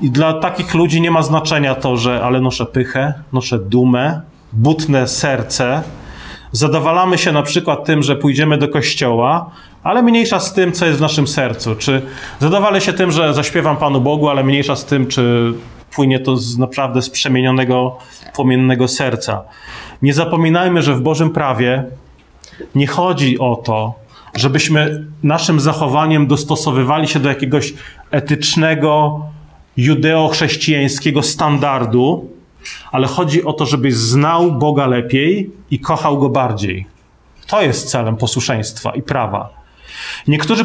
I 0.00 0.10
dla 0.10 0.32
takich 0.32 0.74
ludzi 0.74 1.00
nie 1.00 1.10
ma 1.10 1.22
znaczenia 1.22 1.74
to, 1.74 1.96
że 1.96 2.22
ale 2.24 2.40
noszę 2.40 2.66
pychę, 2.66 3.14
noszę 3.32 3.58
dumę, 3.58 4.20
butne 4.52 5.08
serce. 5.08 5.82
Zadowalamy 6.52 7.18
się 7.18 7.32
na 7.32 7.42
przykład 7.42 7.84
tym, 7.84 8.02
że 8.02 8.16
pójdziemy 8.16 8.58
do 8.58 8.68
kościoła, 8.68 9.50
ale 9.82 10.02
mniejsza 10.02 10.40
z 10.40 10.54
tym, 10.54 10.72
co 10.72 10.86
jest 10.86 10.98
w 10.98 11.02
naszym 11.02 11.26
sercu. 11.26 11.76
Czy 11.76 12.02
zadowalę 12.40 12.80
się 12.80 12.92
tym, 12.92 13.10
że 13.10 13.34
zaśpiewam 13.34 13.76
Panu 13.76 14.00
Bogu, 14.00 14.28
ale 14.28 14.44
mniejsza 14.44 14.76
z 14.76 14.84
tym, 14.84 15.06
czy 15.06 15.52
płynie 15.94 16.20
to 16.20 16.36
z 16.36 16.58
naprawdę 16.58 17.02
z 17.02 17.10
przemienionego, 17.10 17.98
płomiennego 18.34 18.88
serca. 18.88 19.42
Nie 20.02 20.14
zapominajmy, 20.14 20.82
że 20.82 20.94
w 20.94 21.00
Bożym 21.00 21.30
prawie 21.30 21.84
nie 22.74 22.86
chodzi 22.86 23.38
o 23.38 23.56
to, 23.56 23.94
żebyśmy 24.34 25.04
naszym 25.22 25.60
zachowaniem 25.60 26.26
dostosowywali 26.26 27.08
się 27.08 27.20
do 27.20 27.28
jakiegoś 27.28 27.74
etycznego, 28.10 29.20
judeo-chrześcijańskiego 29.76 31.22
standardu, 31.22 32.30
ale 32.92 33.06
chodzi 33.06 33.44
o 33.44 33.52
to, 33.52 33.66
żebyś 33.66 33.94
znał 33.94 34.52
Boga 34.52 34.86
lepiej 34.86 35.50
i 35.70 35.78
kochał 35.78 36.18
Go 36.18 36.28
bardziej. 36.28 36.86
To 37.46 37.62
jest 37.62 37.90
celem 37.90 38.16
posłuszeństwa 38.16 38.90
i 38.90 39.02
prawa. 39.02 39.62
Niektórzy 40.28 40.64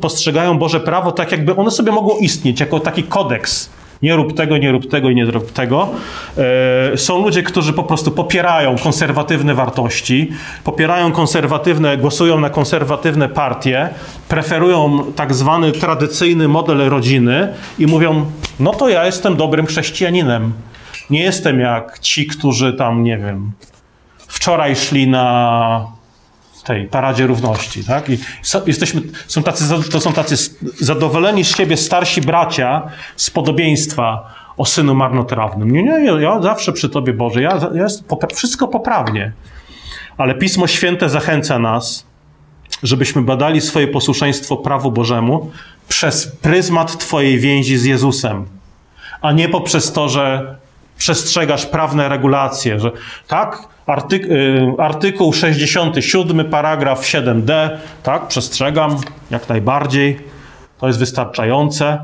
postrzegają 0.00 0.58
Boże 0.58 0.80
prawo 0.80 1.12
tak, 1.12 1.32
jakby 1.32 1.56
one 1.56 1.70
sobie 1.70 1.92
mogło 1.92 2.18
istnieć 2.18 2.60
jako 2.60 2.80
taki 2.80 3.02
kodeks 3.02 3.70
nie 4.02 4.16
rób 4.16 4.36
tego, 4.36 4.58
nie 4.58 4.72
rób 4.72 4.90
tego 4.90 5.10
i 5.10 5.14
nie 5.14 5.24
rób 5.24 5.52
tego. 5.52 5.88
E, 6.92 6.96
są 6.96 7.24
ludzie, 7.24 7.42
którzy 7.42 7.72
po 7.72 7.82
prostu 7.82 8.10
popierają 8.10 8.76
konserwatywne 8.78 9.54
wartości, 9.54 10.30
popierają 10.64 11.12
konserwatywne, 11.12 11.96
głosują 11.96 12.40
na 12.40 12.50
konserwatywne 12.50 13.28
partie, 13.28 13.88
preferują 14.28 15.12
tak 15.16 15.34
zwany 15.34 15.72
tradycyjny 15.72 16.48
model 16.48 16.78
rodziny 16.78 17.52
i 17.78 17.86
mówią: 17.86 18.26
No 18.60 18.72
to 18.72 18.88
ja 18.88 19.06
jestem 19.06 19.36
dobrym 19.36 19.66
chrześcijaninem. 19.66 20.52
Nie 21.10 21.22
jestem 21.22 21.60
jak 21.60 21.98
ci, 21.98 22.26
którzy 22.26 22.72
tam, 22.72 23.04
nie 23.04 23.18
wiem, 23.18 23.52
wczoraj 24.28 24.76
szli 24.76 25.08
na 25.08 25.99
tej 26.62 26.86
paradzie 26.86 27.26
równości, 27.26 27.84
tak? 27.84 28.08
I 28.08 28.18
jesteśmy, 28.66 29.02
są 29.26 29.42
tacy, 29.42 29.64
to 29.92 30.00
są 30.00 30.12
tacy 30.12 30.36
zadowoleni 30.80 31.44
z 31.44 31.56
siebie 31.56 31.76
starsi 31.76 32.20
bracia 32.20 32.82
z 33.16 33.30
podobieństwa 33.30 34.34
o 34.56 34.66
synu 34.66 34.94
marnotrawnym. 34.94 35.70
Nie, 35.70 35.82
nie, 35.82 36.22
ja 36.22 36.42
zawsze 36.42 36.72
przy 36.72 36.88
Tobie, 36.88 37.12
Boże, 37.12 37.42
ja, 37.42 37.58
ja 37.74 37.86
wszystko 38.34 38.68
poprawnie. 38.68 39.32
Ale 40.16 40.34
Pismo 40.34 40.66
Święte 40.66 41.08
zachęca 41.08 41.58
nas, 41.58 42.06
żebyśmy 42.82 43.22
badali 43.22 43.60
swoje 43.60 43.88
posłuszeństwo 43.88 44.56
prawu 44.56 44.92
Bożemu 44.92 45.50
przez 45.88 46.26
pryzmat 46.26 46.98
Twojej 46.98 47.38
więzi 47.38 47.78
z 47.78 47.84
Jezusem, 47.84 48.46
a 49.22 49.32
nie 49.32 49.48
poprzez 49.48 49.92
to, 49.92 50.08
że 50.08 50.56
przestrzegasz 50.98 51.66
prawne 51.66 52.08
regulacje, 52.08 52.80
że 52.80 52.92
tak, 53.28 53.68
artyk 53.90 54.24
y, 54.24 54.60
artykuł 54.78 55.32
67, 55.32 56.44
paragraf 56.44 57.02
7d, 57.02 57.70
tak, 58.02 58.28
przestrzegam 58.28 58.96
jak 59.30 59.48
najbardziej, 59.48 60.18
to 60.78 60.86
jest 60.86 60.98
wystarczające. 60.98 61.98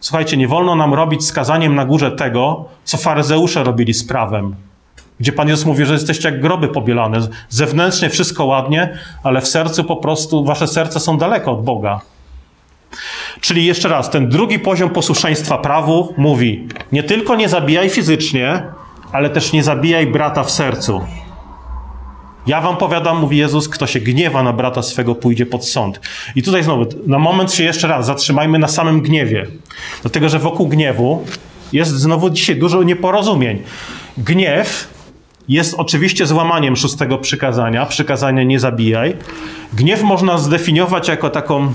Słuchajcie, 0.00 0.36
nie 0.36 0.48
wolno 0.48 0.74
nam 0.74 0.94
robić 0.94 1.26
skazaniem 1.26 1.74
na 1.74 1.84
górze 1.84 2.12
tego, 2.12 2.64
co 2.84 2.96
faryzeusze 2.96 3.64
robili 3.64 3.94
z 3.94 4.04
prawem. 4.04 4.54
Gdzie 5.20 5.32
Pan 5.32 5.48
Jezus 5.48 5.66
mówi, 5.66 5.84
że 5.84 5.92
jesteście 5.92 6.28
jak 6.30 6.40
groby 6.40 6.68
pobielane. 6.68 7.20
Zewnętrznie 7.48 8.10
wszystko 8.10 8.44
ładnie, 8.44 8.98
ale 9.22 9.40
w 9.40 9.48
sercu 9.48 9.84
po 9.84 9.96
prostu, 9.96 10.44
wasze 10.44 10.68
serca 10.68 11.00
są 11.00 11.18
daleko 11.18 11.52
od 11.52 11.64
Boga. 11.64 12.00
Czyli 13.40 13.66
jeszcze 13.66 13.88
raz, 13.88 14.10
ten 14.10 14.28
drugi 14.28 14.58
poziom 14.58 14.90
posłuszeństwa 14.90 15.58
prawu 15.58 16.14
mówi: 16.16 16.68
nie 16.92 17.02
tylko 17.02 17.36
nie 17.36 17.48
zabijaj 17.48 17.90
fizycznie, 17.90 18.62
ale 19.12 19.30
też 19.30 19.52
nie 19.52 19.62
zabijaj 19.62 20.06
brata 20.06 20.44
w 20.44 20.50
sercu. 20.50 21.00
Ja 22.46 22.60
wam 22.60 22.76
powiadam, 22.76 23.20
mówi 23.20 23.36
Jezus, 23.36 23.68
kto 23.68 23.86
się 23.86 24.00
gniewa 24.00 24.42
na 24.42 24.52
brata 24.52 24.82
swego, 24.82 25.14
pójdzie 25.14 25.46
pod 25.46 25.68
sąd. 25.68 26.00
I 26.36 26.42
tutaj 26.42 26.62
znowu, 26.62 26.86
na 27.06 27.18
moment 27.18 27.52
się 27.52 27.64
jeszcze 27.64 27.88
raz 27.88 28.06
zatrzymajmy 28.06 28.58
na 28.58 28.68
samym 28.68 29.00
gniewie. 29.00 29.46
Dlatego, 30.02 30.28
że 30.28 30.38
wokół 30.38 30.68
gniewu 30.68 31.24
jest 31.72 31.90
znowu 31.90 32.30
dzisiaj 32.30 32.56
dużo 32.56 32.82
nieporozumień. 32.82 33.62
Gniew 34.18 34.88
jest 35.48 35.74
oczywiście 35.78 36.26
złamaniem 36.26 36.76
szóstego 36.76 37.18
przykazania, 37.18 37.86
przykazania 37.86 38.42
nie 38.42 38.60
zabijaj. 38.60 39.16
Gniew 39.72 40.02
można 40.02 40.38
zdefiniować 40.38 41.08
jako 41.08 41.30
taką 41.30 41.72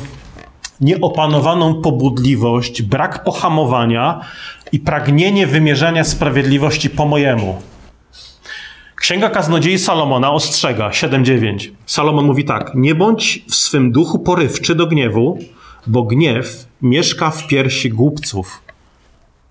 nieopanowaną 0.81 1.81
pobudliwość, 1.81 2.81
brak 2.81 3.23
pohamowania 3.23 4.19
i 4.71 4.79
pragnienie 4.79 5.47
wymierzania 5.47 6.03
sprawiedliwości 6.03 6.89
po 6.89 7.05
mojemu. 7.05 7.61
Księga 9.07 9.29
Kaznodziei 9.29 9.79
Salomona 9.79 10.31
ostrzega 10.31 10.89
7:9. 10.89 11.71
Salomon 11.85 12.25
mówi 12.25 12.45
tak: 12.45 12.71
Nie 12.75 12.95
bądź 12.95 13.43
w 13.49 13.55
swym 13.55 13.91
duchu 13.91 14.19
porywczy 14.19 14.75
do 14.75 14.87
gniewu, 14.87 15.39
bo 15.87 16.03
gniew 16.03 16.67
mieszka 16.81 17.31
w 17.31 17.47
piersi 17.47 17.89
głupców. 17.89 18.61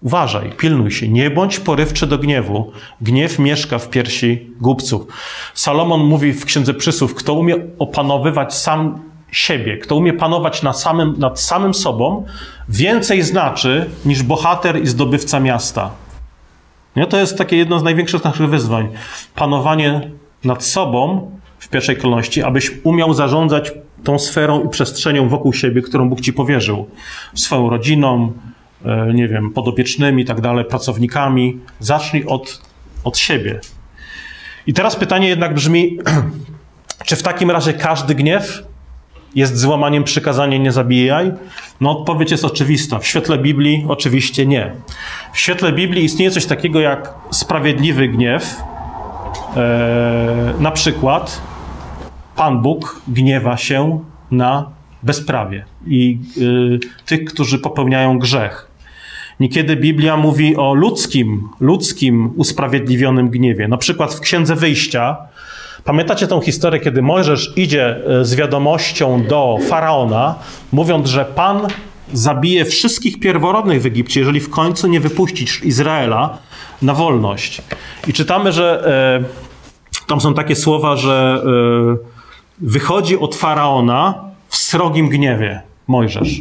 Uważaj, 0.02 0.52
pilnuj 0.58 0.90
się, 0.90 1.08
nie 1.08 1.30
bądź 1.30 1.60
porywczy 1.60 2.06
do 2.06 2.18
gniewu. 2.18 2.72
Gniew 3.00 3.38
mieszka 3.38 3.78
w 3.78 3.90
piersi 3.90 4.50
głupców. 4.60 5.06
Salomon 5.54 6.00
mówi 6.00 6.32
w 6.32 6.44
Księdze 6.44 6.75
Przysłów, 6.75 7.14
kto 7.14 7.34
umie 7.34 7.56
opanowywać 7.78 8.54
sam 8.54 8.98
siebie, 9.32 9.78
kto 9.78 9.96
umie 9.96 10.12
panować 10.12 10.62
nad 10.62 10.80
samym, 10.80 11.14
nad 11.18 11.40
samym 11.40 11.75
sobą, 11.75 12.25
więcej 12.68 13.22
znaczy 13.22 13.90
niż 14.04 14.22
bohater 14.22 14.82
i 14.82 14.86
zdobywca 14.86 15.40
miasta. 15.40 15.90
Nie? 16.96 17.06
To 17.06 17.18
jest 17.18 17.38
takie 17.38 17.56
jedno 17.56 17.78
z 17.78 17.82
największych 17.82 18.24
naszych 18.24 18.48
wyzwań. 18.48 18.88
Panowanie 19.34 20.10
nad 20.44 20.64
sobą 20.64 21.30
w 21.58 21.68
pierwszej 21.68 21.96
kolejności, 21.96 22.42
abyś 22.42 22.72
umiał 22.84 23.14
zarządzać 23.14 23.72
tą 24.04 24.18
sferą 24.18 24.64
i 24.64 24.68
przestrzenią 24.68 25.28
wokół 25.28 25.52
siebie, 25.52 25.82
którą 25.82 26.08
Bóg 26.08 26.20
ci 26.20 26.32
powierzył. 26.32 26.86
Swoją 27.34 27.70
rodziną, 27.70 28.32
e, 28.84 29.14
nie 29.14 29.28
wiem, 29.28 29.50
podopiecznymi 29.50 30.22
i 30.22 30.26
tak 30.26 30.40
dalej, 30.40 30.64
pracownikami. 30.64 31.60
Zacznij 31.80 32.24
od, 32.24 32.62
od 33.04 33.18
siebie. 33.18 33.60
I 34.66 34.72
teraz 34.72 34.96
pytanie 34.96 35.28
jednak 35.28 35.54
brzmi, 35.54 35.98
czy 37.06 37.16
w 37.16 37.22
takim 37.22 37.50
razie 37.50 37.72
każdy 37.72 38.14
gniew 38.14 38.62
jest 39.35 39.59
złamaniem 39.59 40.04
przykazania 40.04 40.59
nie 40.59 40.73
zabijaj? 40.73 41.33
No 41.80 41.99
odpowiedź 41.99 42.30
jest 42.30 42.45
oczywista. 42.45 42.99
W 42.99 43.06
świetle 43.06 43.38
Biblii 43.38 43.85
oczywiście 43.88 44.47
nie. 44.47 44.73
W 45.33 45.38
świetle 45.38 45.73
Biblii 45.73 46.04
istnieje 46.04 46.30
coś 46.30 46.47
takiego 46.47 46.80
jak 46.80 47.14
sprawiedliwy 47.30 48.09
gniew. 48.09 48.56
Eee, 49.56 50.61
na 50.61 50.71
przykład 50.71 51.40
Pan 52.37 52.62
Bóg 52.62 53.00
gniewa 53.09 53.56
się 53.56 54.00
na 54.30 54.71
bezprawie 55.02 55.64
i 55.87 56.18
y, 56.38 56.78
tych, 57.06 57.25
którzy 57.25 57.59
popełniają 57.59 58.18
grzech. 58.18 58.71
Niekiedy 59.40 59.76
Biblia 59.76 60.16
mówi 60.16 60.56
o 60.56 60.75
ludzkim, 60.75 61.49
ludzkim 61.61 62.33
usprawiedliwionym 62.37 63.28
gniewie. 63.30 63.68
Na 63.68 63.76
przykład 63.76 64.14
w 64.14 64.21
Księdze 64.21 64.56
Wyjścia 64.56 65.16
Pamiętacie 65.86 66.26
tą 66.26 66.40
historię, 66.40 66.80
kiedy 66.80 67.02
Mojżesz 67.02 67.52
idzie 67.56 67.96
e, 68.06 68.24
z 68.24 68.34
wiadomością 68.34 69.24
do 69.24 69.58
faraona, 69.68 70.34
mówiąc, 70.72 71.08
że 71.08 71.24
Pan 71.24 71.66
zabije 72.12 72.64
wszystkich 72.64 73.20
pierworodnych 73.20 73.82
w 73.82 73.86
Egipcie, 73.86 74.20
jeżeli 74.20 74.40
w 74.40 74.50
końcu 74.50 74.86
nie 74.86 75.00
wypuścisz 75.00 75.64
Izraela 75.64 76.38
na 76.82 76.94
wolność. 76.94 77.62
I 78.06 78.12
czytamy, 78.12 78.52
że 78.52 78.86
e, 80.00 80.06
tam 80.06 80.20
są 80.20 80.34
takie 80.34 80.56
słowa, 80.56 80.96
że 80.96 81.42
e, 81.44 81.96
wychodzi 82.60 83.18
od 83.18 83.34
faraona 83.34 84.14
w 84.48 84.56
srogim 84.56 85.08
gniewie 85.08 85.60
Mojżesz. 85.86 86.40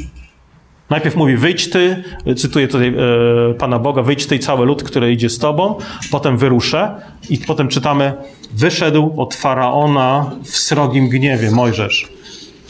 Najpierw 0.89 1.15
mówi, 1.15 1.37
wyjdź 1.37 1.69
ty, 1.69 2.03
cytuję 2.37 2.67
tutaj 2.67 2.87
e, 2.87 3.53
Pana 3.53 3.79
Boga, 3.79 4.01
wyjdź 4.01 4.25
ty 4.25 4.35
i 4.35 4.39
cały 4.39 4.65
lud, 4.65 4.83
który 4.83 5.11
idzie 5.11 5.29
z 5.29 5.39
tobą, 5.39 5.75
potem 6.11 6.37
wyruszę 6.37 6.95
i 7.29 7.37
potem 7.37 7.67
czytamy, 7.67 8.13
wyszedł 8.53 9.13
od 9.17 9.35
Faraona 9.35 10.31
w 10.43 10.57
srogim 10.57 11.09
gniewie 11.09 11.51
Mojżesz. 11.51 12.07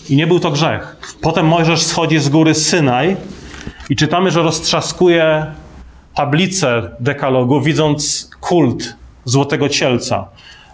I 0.10 0.16
nie 0.16 0.28
był 0.28 0.40
to 0.40 0.52
grzech. 0.52 0.98
Potem 1.22 1.48
Mojżesz 1.48 1.84
schodzi 1.84 2.20
z 2.20 2.30
góry 2.30 2.54
Synaj 2.54 3.18
i 3.90 3.96
czytamy, 3.96 4.32
że 4.32 4.44
roztrzaskuje 4.44 5.46
tablicę 6.16 6.90
dekalogu, 7.00 7.62
widząc 7.62 8.30
kult 8.42 8.96
złotego 9.26 9.70
cielca 9.70 10.28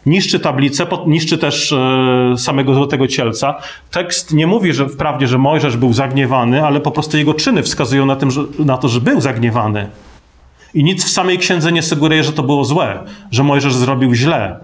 niszczy 0.05 0.39
tablicę, 0.39 0.88
niszczy 1.08 1.38
też 1.38 1.72
e, 1.72 2.38
samego 2.38 2.74
Złotego 2.75 3.08
Cielca. 3.08 3.55
Tekst 3.91 4.34
nie 4.34 4.48
mówi, 4.48 4.74
że 4.74 4.89
wprawdzie, 4.89 5.27
że 5.27 5.38
Mojżesz 5.38 5.77
był 5.77 5.93
zagniewany, 5.93 6.65
ale 6.65 6.79
po 6.79 6.91
prostu 6.91 7.17
jego 7.17 7.34
czyny 7.34 7.63
wskazują 7.63 8.05
na, 8.05 8.15
tym, 8.15 8.31
że, 8.31 8.41
na 8.60 8.77
to, 8.77 8.88
że 8.88 9.01
był 9.01 9.22
zagniewany. 9.22 9.89
I 10.74 10.84
nic 10.84 11.05
w 11.05 11.10
samej 11.10 11.38
księdze 11.38 11.72
nie 11.72 11.84
sugeruje, 11.84 12.24
że 12.24 12.34
to 12.34 12.43
było 12.43 12.65
złe, 12.65 13.00
że 13.31 13.43
Mojżesz 13.43 13.75
zrobił 13.75 14.13
źle. 14.13 14.60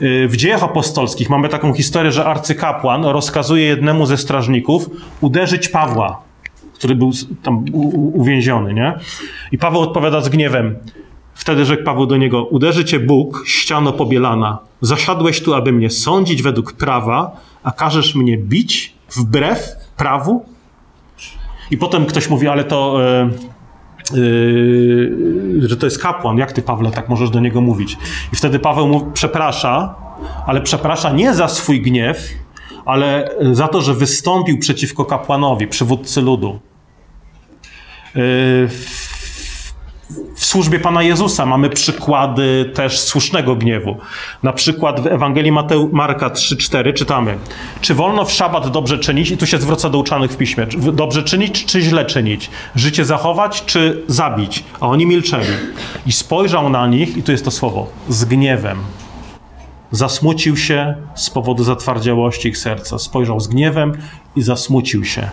E, 0.00 0.28
w 0.28 0.36
dziejach 0.36 0.62
apostolskich 0.62 1.30
mamy 1.30 1.48
taką 1.48 1.72
historię, 1.72 2.12
że 2.12 2.24
arcykapłan 2.24 3.04
rozkazuje 3.04 3.64
jednemu 3.64 4.06
ze 4.06 4.16
strażników 4.16 4.90
uderzyć 5.20 5.68
Pawła, 5.68 6.22
który 6.74 6.94
był 6.94 7.10
tam 7.42 7.64
uwięziony, 8.14 8.74
nie? 8.74 8.94
I 9.52 9.58
Paweł 9.58 9.80
odpowiada 9.80 10.20
z 10.20 10.28
gniewem: 10.28 10.76
Wtedy 11.36 11.64
rzekł 11.64 11.84
Paweł 11.84 12.06
do 12.06 12.16
niego: 12.16 12.44
Uderzy 12.44 12.84
cię 12.84 13.00
Bóg, 13.00 13.42
ściano 13.46 13.92
pobielana. 13.92 14.58
Zasiadłeś 14.80 15.42
tu, 15.42 15.54
aby 15.54 15.72
mnie 15.72 15.90
sądzić 15.90 16.42
według 16.42 16.72
prawa, 16.72 17.36
a 17.62 17.70
każesz 17.72 18.14
mnie 18.14 18.38
bić 18.38 18.94
wbrew 19.10 19.76
prawu? 19.96 20.44
I 21.70 21.76
potem 21.76 22.06
ktoś 22.06 22.30
mówi, 22.30 22.48
ale 22.48 22.64
to. 22.64 22.98
Yy, 24.14 25.68
że 25.68 25.76
to 25.76 25.86
jest 25.86 26.02
kapłan. 26.02 26.38
Jak 26.38 26.52
ty, 26.52 26.62
Pawle, 26.62 26.90
tak 26.90 27.08
możesz 27.08 27.30
do 27.30 27.40
niego 27.40 27.60
mówić? 27.60 27.96
I 28.32 28.36
wtedy 28.36 28.58
Paweł 28.58 29.10
przeprasza, 29.14 29.94
ale 30.46 30.60
przeprasza 30.60 31.12
nie 31.12 31.34
za 31.34 31.48
swój 31.48 31.82
gniew, 31.82 32.28
ale 32.84 33.30
za 33.52 33.68
to, 33.68 33.82
że 33.82 33.94
wystąpił 33.94 34.58
przeciwko 34.58 35.04
kapłanowi, 35.04 35.66
przywódcy 35.66 36.22
ludu. 36.22 36.58
Yy, 38.14 38.68
w 40.36 40.44
służbie 40.46 40.80
Pana 40.80 41.02
Jezusa 41.02 41.46
mamy 41.46 41.70
przykłady 41.70 42.70
też 42.74 43.00
słusznego 43.00 43.56
gniewu. 43.56 43.96
Na 44.42 44.52
przykład 44.52 45.00
w 45.00 45.06
Ewangelii 45.06 45.52
Mateu, 45.52 45.88
Marka 45.92 46.28
3,4 46.28 46.92
czytamy: 46.92 47.38
Czy 47.80 47.94
wolno 47.94 48.24
w 48.24 48.32
szabat 48.32 48.70
dobrze 48.70 48.98
czynić? 48.98 49.30
I 49.30 49.36
tu 49.36 49.46
się 49.46 49.58
zwraca 49.58 49.90
do 49.90 49.98
uczonych 49.98 50.30
w 50.30 50.36
piśmie: 50.36 50.66
dobrze 50.92 51.22
czynić, 51.22 51.64
czy 51.64 51.80
źle 51.80 52.04
czynić? 52.04 52.50
Życie 52.74 53.04
zachować, 53.04 53.64
czy 53.64 54.02
zabić? 54.08 54.64
A 54.80 54.88
oni 54.88 55.06
milczeli. 55.06 55.52
I 56.06 56.12
spojrzał 56.12 56.70
na 56.70 56.86
nich, 56.86 57.16
i 57.16 57.22
tu 57.22 57.32
jest 57.32 57.44
to 57.44 57.50
słowo, 57.50 57.86
z 58.08 58.24
gniewem. 58.24 58.78
Zasmucił 59.90 60.56
się 60.56 60.94
z 61.14 61.30
powodu 61.30 61.64
zatwardziałości 61.64 62.48
ich 62.48 62.58
serca. 62.58 62.98
Spojrzał 62.98 63.40
z 63.40 63.48
gniewem 63.48 63.92
i 64.36 64.42
zasmucił 64.42 65.04
się. 65.04 65.30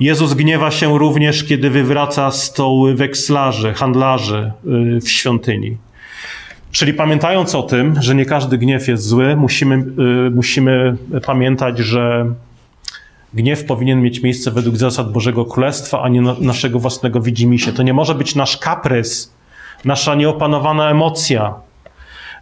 Jezus 0.00 0.34
gniewa 0.34 0.70
się 0.70 0.98
również, 0.98 1.44
kiedy 1.44 1.70
wywraca 1.70 2.30
stoły 2.30 2.94
wekslarzy, 2.94 3.74
handlarzy 3.74 4.52
y, 4.96 5.00
w 5.00 5.10
świątyni. 5.10 5.76
Czyli 6.72 6.94
pamiętając 6.94 7.54
o 7.54 7.62
tym, 7.62 8.02
że 8.02 8.14
nie 8.14 8.24
każdy 8.24 8.58
gniew 8.58 8.88
jest 8.88 9.06
zły, 9.06 9.36
musimy, 9.36 9.74
y, 10.26 10.30
musimy 10.30 10.96
pamiętać, 11.26 11.78
że 11.78 12.26
Gniew 13.34 13.64
powinien 13.64 14.02
mieć 14.02 14.22
miejsce 14.22 14.50
według 14.50 14.76
zasad 14.76 15.12
Bożego 15.12 15.44
Królestwa, 15.44 16.02
a 16.02 16.08
nie 16.08 16.20
na, 16.20 16.34
naszego 16.40 16.78
własnego 16.78 17.20
widzimisię. 17.20 17.72
To 17.72 17.82
nie 17.82 17.94
może 17.94 18.14
być 18.14 18.34
nasz 18.34 18.56
kaprys, 18.56 19.32
nasza 19.84 20.14
nieopanowana 20.14 20.90
emocja. 20.90 21.54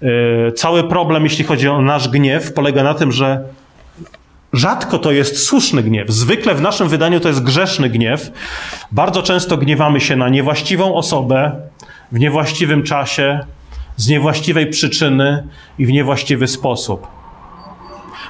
Yy, 0.03 0.53
cały 0.57 0.85
problem, 0.85 1.25
jeśli 1.25 1.45
chodzi 1.45 1.69
o 1.69 1.83
nasz 1.83 2.09
gniew, 2.09 2.53
polega 2.53 2.83
na 2.83 2.95
tym, 2.95 3.13
że 3.13 3.45
rzadko 4.53 4.99
to 4.99 5.13
jest 5.13 5.47
słuszny 5.47 5.83
gniew. 5.83 6.11
Zwykle 6.11 6.55
w 6.55 6.61
naszym 6.61 6.89
wydaniu 6.89 7.21
to 7.21 7.29
jest 7.29 7.43
grzeszny 7.43 7.91
gniew. 7.91 8.31
Bardzo 8.93 9.23
często 9.23 9.57
gniewamy 9.57 10.01
się 10.01 10.17
na 10.17 10.29
niewłaściwą 10.29 10.95
osobę, 10.95 11.53
w 12.13 12.19
niewłaściwym 12.19 12.83
czasie, 12.83 13.41
z 13.97 14.09
niewłaściwej 14.09 14.67
przyczyny 14.67 15.49
i 15.79 15.87
w 15.87 15.93
niewłaściwy 15.93 16.49
sposób. 16.49 17.07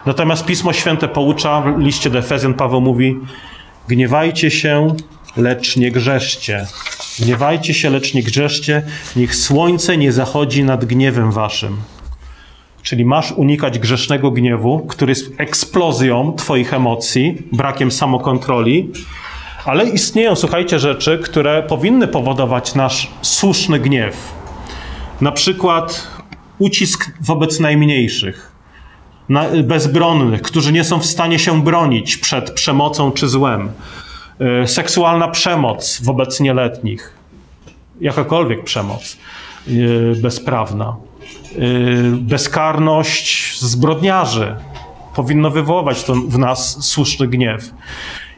Natomiast 0.06 0.44
Pismo 0.44 0.72
Święte 0.72 1.08
poucza, 1.08 1.60
w 1.60 1.78
liście 1.78 2.10
do 2.10 2.18
Efezjan 2.18 2.54
Paweł 2.54 2.80
mówi: 2.80 3.16
Gniewajcie 3.88 4.50
się, 4.50 4.94
lecz 5.36 5.76
nie 5.76 5.90
grzeszcie. 5.90 6.66
Gniewajcie 7.20 7.74
się, 7.74 7.90
lecz 7.90 8.14
nie 8.14 8.22
grzeszcie, 8.22 8.82
niech 9.16 9.36
słońce 9.36 9.96
nie 9.96 10.12
zachodzi 10.12 10.64
nad 10.64 10.84
gniewem 10.84 11.32
waszym. 11.32 11.76
Czyli 12.82 13.04
masz 13.04 13.32
unikać 13.32 13.78
grzesznego 13.78 14.30
gniewu, 14.30 14.80
który 14.80 15.10
jest 15.10 15.32
eksplozją 15.38 16.32
Twoich 16.36 16.74
emocji, 16.74 17.42
brakiem 17.52 17.90
samokontroli, 17.90 18.90
ale 19.64 19.88
istnieją, 19.88 20.36
słuchajcie, 20.36 20.78
rzeczy, 20.78 21.18
które 21.18 21.62
powinny 21.62 22.08
powodować 22.08 22.74
nasz 22.74 23.10
słuszny 23.22 23.78
gniew. 23.80 24.34
Na 25.20 25.32
przykład 25.32 26.08
ucisk 26.58 27.10
wobec 27.20 27.60
najmniejszych, 27.60 28.52
bezbronnych, 29.64 30.42
którzy 30.42 30.72
nie 30.72 30.84
są 30.84 30.98
w 30.98 31.06
stanie 31.06 31.38
się 31.38 31.62
bronić 31.62 32.16
przed 32.16 32.50
przemocą 32.50 33.12
czy 33.12 33.28
złem, 33.28 33.72
e, 34.40 34.66
seksualna 34.66 35.28
przemoc 35.28 36.00
wobec 36.02 36.40
nieletnich, 36.40 37.12
jakakolwiek 38.00 38.64
przemoc 38.64 39.16
e, 39.68 39.70
bezprawna, 40.20 40.96
bezkarność 42.12 43.59
zbrodniarzy 43.61 44.56
powinno 45.14 45.50
wywoływać 45.50 46.04
to 46.04 46.14
w 46.14 46.38
nas 46.38 46.85
słuszny 46.85 47.28
gniew. 47.28 47.71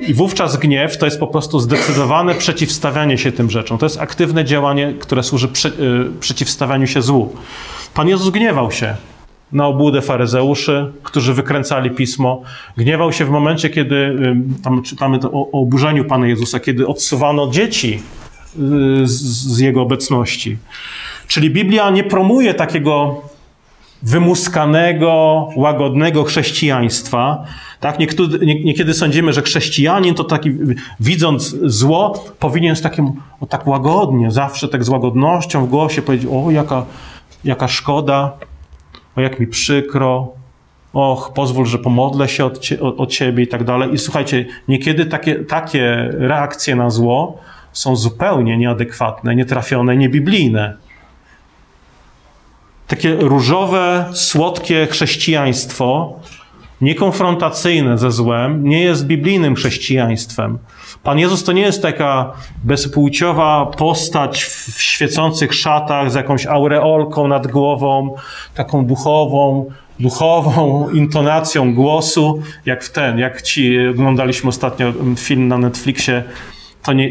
I 0.00 0.14
wówczas 0.14 0.56
gniew 0.56 0.99
to 0.99 1.06
jest 1.06 1.21
po 1.21 1.26
prostu 1.26 1.61
zdecydowane 1.61 2.35
przeciwstawianie 2.35 3.18
się 3.18 3.33
tym 3.33 3.50
rzeczom. 3.50 3.78
To 3.78 3.87
jest 3.87 4.00
aktywne 4.00 4.44
działanie, 4.44 4.94
które 5.00 5.23
służy 5.23 5.49
prze, 5.49 5.68
y, 5.68 5.73
przeciwstawianiu 6.21 6.87
się 6.87 7.02
złu. 7.02 7.37
Pan 7.94 8.09
Jezus 8.09 8.30
gniewał 8.30 8.73
się 8.73 8.97
na 9.52 9.66
obłudę 9.66 10.02
faryzeuszy, 10.02 10.92
którzy 11.02 11.35
wykręcali 11.35 11.90
pismo. 11.90 12.42
Gniewał 12.76 13.12
się 13.12 13.25
w 13.25 13.30
momencie, 13.30 13.71
kiedy 13.71 13.97
y, 13.97 14.62
tam 14.62 14.83
czytamy 14.83 15.18
o, 15.33 15.50
o 15.52 15.61
oburzeniu 15.61 16.04
Pana 16.04 16.26
Jezusa, 16.26 16.61
kiedy 16.61 16.87
odsuwano 16.87 17.50
dzieci 17.50 17.94
y, 17.94 19.06
z, 19.06 19.23
z 19.23 19.59
jego 19.59 19.83
obecności. 19.83 20.59
Czyli 21.34 21.50
Biblia 21.50 21.90
nie 21.90 22.04
promuje 22.04 22.54
takiego 22.54 23.22
wymuskanego, 24.02 25.48
łagodnego 25.56 26.24
chrześcijaństwa. 26.24 27.44
Tak? 27.80 27.98
Niektóry, 27.98 28.46
nie, 28.46 28.64
niekiedy 28.64 28.94
sądzimy, 28.94 29.32
że 29.32 29.42
chrześcijanin 29.42 30.14
to 30.14 30.24
taki, 30.24 30.50
widząc 31.00 31.56
zło, 31.62 32.24
powinien 32.38 32.76
z 32.76 32.82
takim, 32.82 33.12
o 33.40 33.46
tak 33.46 33.66
łagodnie, 33.66 34.30
zawsze 34.30 34.68
tak 34.68 34.84
z 34.84 34.88
łagodnością 34.88 35.66
w 35.66 35.68
głosie 35.68 36.02
powiedzieć, 36.02 36.28
o 36.32 36.50
jaka, 36.50 36.84
jaka 37.44 37.68
szkoda, 37.68 38.32
o 39.16 39.20
jak 39.20 39.40
mi 39.40 39.46
przykro, 39.46 40.28
och, 40.92 41.32
pozwól, 41.32 41.66
że 41.66 41.78
pomodlę 41.78 42.28
się 42.28 42.44
od, 42.44 42.68
o, 42.80 42.96
o 42.96 43.06
Ciebie 43.06 43.44
i 43.44 43.48
tak 43.48 43.64
dalej. 43.64 43.94
I 43.94 43.98
słuchajcie, 43.98 44.46
niekiedy 44.68 45.06
takie, 45.06 45.34
takie 45.34 46.08
reakcje 46.12 46.76
na 46.76 46.90
zło 46.90 47.38
są 47.72 47.96
zupełnie 47.96 48.56
nieadekwatne, 48.56 49.34
nietrafione, 49.34 49.96
niebiblijne 49.96 50.83
takie 52.86 53.16
różowe, 53.16 54.04
słodkie 54.12 54.86
chrześcijaństwo, 54.86 56.20
niekonfrontacyjne 56.80 57.99
ze 57.99 58.10
złem, 58.10 58.68
nie 58.68 58.82
jest 58.82 59.06
biblijnym 59.06 59.54
chrześcijaństwem. 59.54 60.58
Pan 61.02 61.18
Jezus 61.18 61.44
to 61.44 61.52
nie 61.52 61.62
jest 61.62 61.82
taka 61.82 62.32
bezpłciowa 62.64 63.66
postać 63.66 64.44
w 64.44 64.82
świecących 64.82 65.54
szatach 65.54 66.10
z 66.10 66.14
jakąś 66.14 66.47
aureolką 66.47 67.28
nad 67.28 67.47
głową, 67.47 68.14
taką 68.54 68.86
duchową, 68.86 69.70
duchową 70.00 70.90
intonacją 70.90 71.75
głosu, 71.75 72.42
jak 72.66 72.84
w 72.84 72.92
ten, 72.92 73.18
jak 73.18 73.42
ci 73.42 73.88
oglądaliśmy 73.88 74.49
ostatnio 74.49 74.92
film 75.16 75.49
na 75.49 75.58
Netflixie, 75.58 76.25
to 76.82 76.92
nie... 76.92 77.10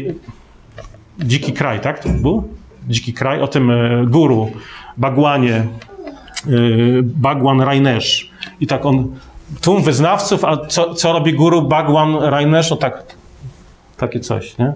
Dziki 1.20 1.52
kraj, 1.52 1.80
tak? 1.80 1.98
To 1.98 2.08
był? 2.08 2.48
Dziki 2.88 3.12
kraj, 3.12 3.40
o 3.40 3.48
tym 3.48 3.70
e, 3.70 4.06
guru 4.06 4.50
Bagłanie, 4.96 5.66
y, 6.46 7.00
Bagwan 7.02 7.60
Rajnesz. 7.60 8.30
I 8.60 8.66
tak 8.66 8.86
on, 8.86 9.06
tłum 9.60 9.82
wyznawców, 9.82 10.44
a 10.44 10.66
co, 10.66 10.94
co 10.94 11.12
robi 11.12 11.34
guru 11.34 11.62
Bagwan 11.62 12.16
Rajnesz? 12.16 12.72
O 12.72 12.76
tak, 12.76 13.02
takie 13.96 14.20
coś, 14.20 14.58
nie? 14.58 14.72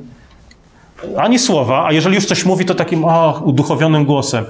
Ani 1.17 1.39
słowa, 1.39 1.87
a 1.87 1.93
jeżeli 1.93 2.15
już 2.15 2.27
coś 2.27 2.45
mówi, 2.45 2.65
to 2.65 2.75
takim 2.75 3.05
o, 3.05 3.43
uduchowionym 3.45 4.05
głosem. 4.05 4.45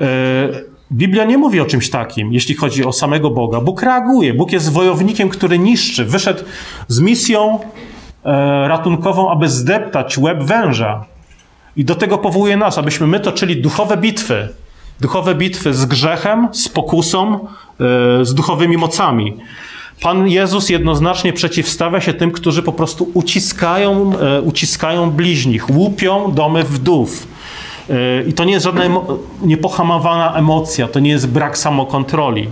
Y, 0.00 0.78
Biblia 0.92 1.24
nie 1.24 1.38
mówi 1.38 1.60
o 1.60 1.64
czymś 1.64 1.90
takim, 1.90 2.32
jeśli 2.32 2.54
chodzi 2.54 2.84
o 2.84 2.92
samego 2.92 3.30
Boga. 3.30 3.60
Bóg 3.60 3.82
reaguje. 3.82 4.34
Bóg 4.34 4.52
jest 4.52 4.72
wojownikiem, 4.72 5.28
który 5.28 5.58
niszczy. 5.58 6.04
Wyszedł 6.04 6.44
z 6.88 7.00
misją 7.00 7.58
e, 8.24 8.68
ratunkową, 8.68 9.30
aby 9.30 9.48
zdeptać 9.48 10.18
łeb 10.18 10.42
węża. 10.42 11.04
I 11.76 11.84
do 11.84 11.94
tego 11.94 12.18
powołuje 12.18 12.56
nas, 12.56 12.78
abyśmy 12.78 13.06
my 13.06 13.20
toczyli 13.20 13.62
duchowe 13.62 13.96
bitwy. 13.96 14.48
Duchowe 15.00 15.34
bitwy 15.34 15.74
z 15.74 15.86
grzechem, 15.86 16.48
z 16.52 16.68
pokusą, 16.68 17.34
e, 17.40 18.24
z 18.24 18.34
duchowymi 18.34 18.76
mocami. 18.76 19.36
Pan 20.00 20.28
Jezus 20.28 20.68
jednoznacznie 20.68 21.32
przeciwstawia 21.32 22.00
się 22.00 22.14
tym, 22.14 22.30
którzy 22.30 22.62
po 22.62 22.72
prostu 22.72 23.10
uciskają, 23.14 24.18
e, 24.18 24.40
uciskają 24.42 25.10
bliźnich, 25.10 25.70
łupią 25.70 26.32
domy 26.32 26.64
wdów. 26.64 27.28
E, 27.90 28.22
I 28.22 28.32
to 28.32 28.44
nie 28.44 28.52
jest 28.52 28.64
żadna 28.64 28.84
niepohamowana 29.42 30.34
emocja, 30.34 30.88
to 30.88 31.00
nie 31.00 31.10
jest 31.10 31.28
brak 31.28 31.58
samokontroli. 31.58 32.48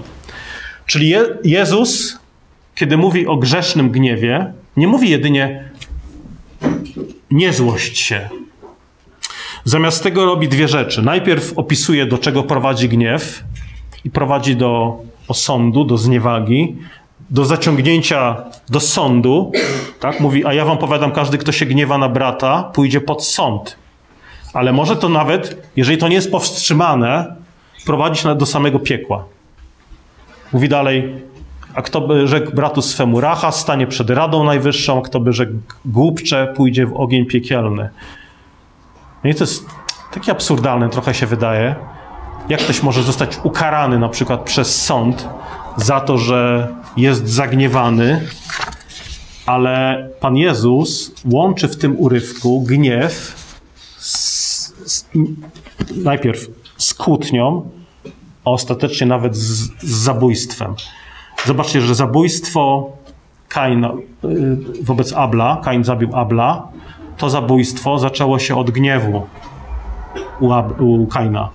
Czyli 0.86 1.08
Je 1.08 1.24
Jezus, 1.44 2.18
kiedy 2.74 2.96
mówi 2.96 3.26
o 3.26 3.36
grzesznym 3.36 3.90
gniewie, 3.90 4.52
nie 4.76 4.88
mówi 4.88 5.10
jedynie 5.10 5.70
nie 7.30 7.52
złość 7.52 7.98
się, 7.98 8.28
Zamiast 9.66 10.02
tego 10.02 10.24
robi 10.24 10.48
dwie 10.48 10.68
rzeczy. 10.68 11.02
Najpierw 11.02 11.58
opisuje, 11.58 12.06
do 12.06 12.18
czego 12.18 12.42
prowadzi 12.42 12.88
gniew 12.88 13.44
i 14.04 14.10
prowadzi 14.10 14.56
do 14.56 14.98
osądu, 15.28 15.84
do 15.84 15.98
zniewagi, 15.98 16.76
do 17.30 17.44
zaciągnięcia 17.44 18.36
do 18.68 18.80
sądu. 18.80 19.52
Tak? 20.00 20.20
Mówi, 20.20 20.44
a 20.44 20.54
ja 20.54 20.64
wam 20.64 20.78
powiadam, 20.78 21.12
każdy, 21.12 21.38
kto 21.38 21.52
się 21.52 21.66
gniewa 21.66 21.98
na 21.98 22.08
brata, 22.08 22.62
pójdzie 22.62 23.00
pod 23.00 23.24
sąd. 23.24 23.76
Ale 24.54 24.72
może 24.72 24.96
to 24.96 25.08
nawet, 25.08 25.68
jeżeli 25.76 25.98
to 25.98 26.08
nie 26.08 26.14
jest 26.14 26.30
powstrzymane, 26.30 27.36
prowadzić 27.86 28.24
do 28.36 28.46
samego 28.46 28.78
piekła. 28.78 29.24
Mówi 30.52 30.68
dalej, 30.68 31.14
a 31.74 31.82
kto 31.82 32.00
by 32.00 32.26
rzekł 32.26 32.52
bratu 32.52 32.82
swemu 32.82 33.20
racha, 33.20 33.52
stanie 33.52 33.86
przed 33.86 34.10
Radą 34.10 34.44
Najwyższą, 34.44 34.98
a 34.98 35.02
kto 35.02 35.20
by 35.20 35.32
rzekł 35.32 35.52
głupcze, 35.84 36.52
pójdzie 36.56 36.86
w 36.86 36.96
ogień 36.96 37.26
piekielny. 37.26 37.90
No 39.24 39.30
i 39.30 39.34
to 39.34 39.44
jest 39.44 39.66
takie 40.14 40.32
absurdalne, 40.32 40.88
trochę 40.88 41.14
się 41.14 41.26
wydaje. 41.26 41.74
Jak 42.48 42.60
ktoś 42.60 42.82
może 42.82 43.02
zostać 43.02 43.38
ukarany 43.42 43.98
na 43.98 44.08
przykład 44.08 44.40
przez 44.40 44.82
sąd 44.84 45.28
za 45.76 46.00
to, 46.00 46.18
że 46.18 46.68
jest 46.96 47.28
zagniewany, 47.28 48.28
ale 49.46 50.08
Pan 50.20 50.36
Jezus 50.36 51.12
łączy 51.32 51.68
w 51.68 51.76
tym 51.76 52.00
urywku 52.00 52.62
gniew 52.62 53.34
z, 53.98 54.74
z, 54.86 55.06
najpierw 55.96 56.46
z 56.76 56.94
kłótnią, 56.94 57.70
a 58.44 58.50
ostatecznie 58.50 59.06
nawet 59.06 59.36
z, 59.36 59.70
z 59.82 59.90
zabójstwem. 59.90 60.74
Zobaczcie, 61.44 61.80
że 61.80 61.94
zabójstwo 61.94 62.92
Kaina 63.48 63.92
y, 64.24 64.82
wobec 64.82 65.12
Abla, 65.12 65.60
Kain 65.64 65.84
zabił 65.84 66.16
Abla, 66.16 66.68
to 67.16 67.30
zabójstwo 67.30 67.98
zaczęło 67.98 68.38
się 68.38 68.56
od 68.56 68.70
gniewu 68.70 69.26
u, 70.40 70.52
Ab, 70.52 70.80
u 70.80 71.06
Kaina. 71.06 71.50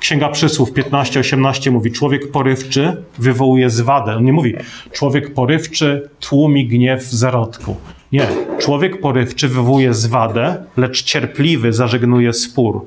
Księga 0.00 0.28
Przysłów 0.28 0.72
15-18 0.72 1.70
mówi, 1.70 1.92
człowiek 1.92 2.30
porywczy 2.30 3.02
wywołuje 3.18 3.70
zwadę. 3.70 4.16
On 4.16 4.24
nie 4.24 4.32
mówi, 4.32 4.54
człowiek 4.92 5.34
porywczy 5.34 6.10
tłumi 6.20 6.66
gniew 6.66 7.04
w 7.04 7.14
zarodku. 7.14 7.76
Nie, 8.12 8.26
człowiek 8.58 9.00
porywczy 9.00 9.48
wywołuje 9.48 9.94
zwadę, 9.94 10.64
lecz 10.76 11.02
cierpliwy 11.02 11.72
zażegnuje 11.72 12.32
spór. 12.32 12.84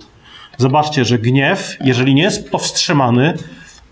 Zobaczcie, 0.57 1.05
że 1.05 1.19
gniew, 1.19 1.77
jeżeli 1.81 2.15
nie 2.15 2.23
jest 2.23 2.51
powstrzymany, 2.51 3.33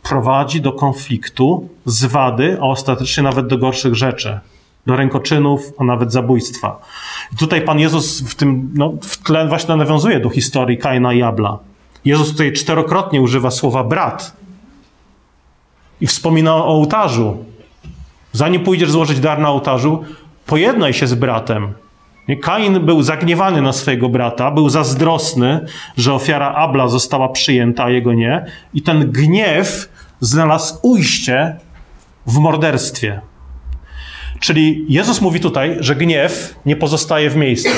prowadzi 0.03 0.62
do 0.62 0.71
konfliktu, 0.71 1.69
zwady, 1.86 2.58
a 2.62 2.63
ostatecznie 2.63 3.23
nawet 3.23 3.47
do 3.47 3.58
gorszych 3.58 3.95
rzeczy. 3.95 4.39
Do 4.86 4.95
rękoczynów, 4.95 5.74
a 5.78 5.84
nawet 5.84 6.12
zabójstwa. 6.12 6.80
I 7.34 7.36
tutaj 7.36 7.62
Pan 7.62 7.80
Jezus 7.80 8.21
w 8.21 8.36
tym, 8.36 8.71
no, 8.74 8.93
w 9.04 9.17
tle 9.17 9.48
właśnie 9.48 9.76
nawiązuje 9.76 10.19
do 10.19 10.30
historii 10.30 10.78
Kaina 10.78 11.13
i 11.13 11.21
Abla. 11.21 11.60
Jezus 12.06 12.32
tutaj 12.32 12.54
czterokrotnie 12.54 13.21
używa 13.21 13.52
słowa 13.52 13.84
brat 13.84 14.34
i 16.02 16.08
wspomina 16.08 16.56
o 16.56 16.65
ołtarzu. 16.65 17.38
Zanim 18.32 18.63
pójdziesz 18.63 18.91
złożyć 18.91 19.19
dar 19.19 19.39
na 19.39 19.50
ołtarzu, 19.50 20.04
pojednaj 20.45 20.93
się 20.93 21.08
z 21.08 21.15
bratem. 21.15 21.74
Kain 22.41 22.80
był 22.80 23.02
zagniewany 23.02 23.62
na 23.62 23.74
swojego 23.74 24.10
brata, 24.10 24.52
był 24.52 24.69
zazdrosny, 24.69 25.65
że 25.98 26.13
ofiara 26.13 26.54
Abla 26.54 26.88
została 26.88 27.30
przyjęta, 27.30 27.84
a 27.84 27.89
jego 27.89 28.13
nie. 28.13 28.45
I 28.74 28.82
ten 28.82 29.12
gniew 29.12 29.89
znalazł 30.19 30.78
ujście 30.82 31.56
w 32.28 32.38
morderstwie. 32.38 33.21
Czyli 34.45 34.86
Jezus 34.89 35.21
mówi 35.21 35.39
tutaj, 35.39 35.77
że 35.79 35.95
gniew 35.95 36.55
nie 36.65 36.75
pozostaje 36.75 37.29
w 37.29 37.36
miejscu. 37.36 37.69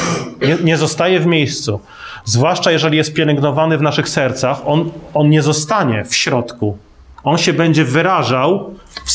Nie, 0.41 0.57
nie 0.63 0.77
zostaje 0.77 1.19
w 1.19 1.25
miejscu. 1.25 1.79
Zwłaszcza 2.25 2.71
jeżeli 2.71 2.97
jest 2.97 3.13
pielęgnowany 3.13 3.77
w 3.77 3.81
naszych 3.81 4.09
sercach, 4.09 4.61
on, 4.65 4.91
on 5.13 5.29
nie 5.29 5.41
zostanie 5.41 6.05
w 6.05 6.15
środku. 6.15 6.77
On 7.23 7.37
się 7.37 7.53
będzie 7.53 7.85
wyrażał 7.85 8.75
w, 9.05 9.11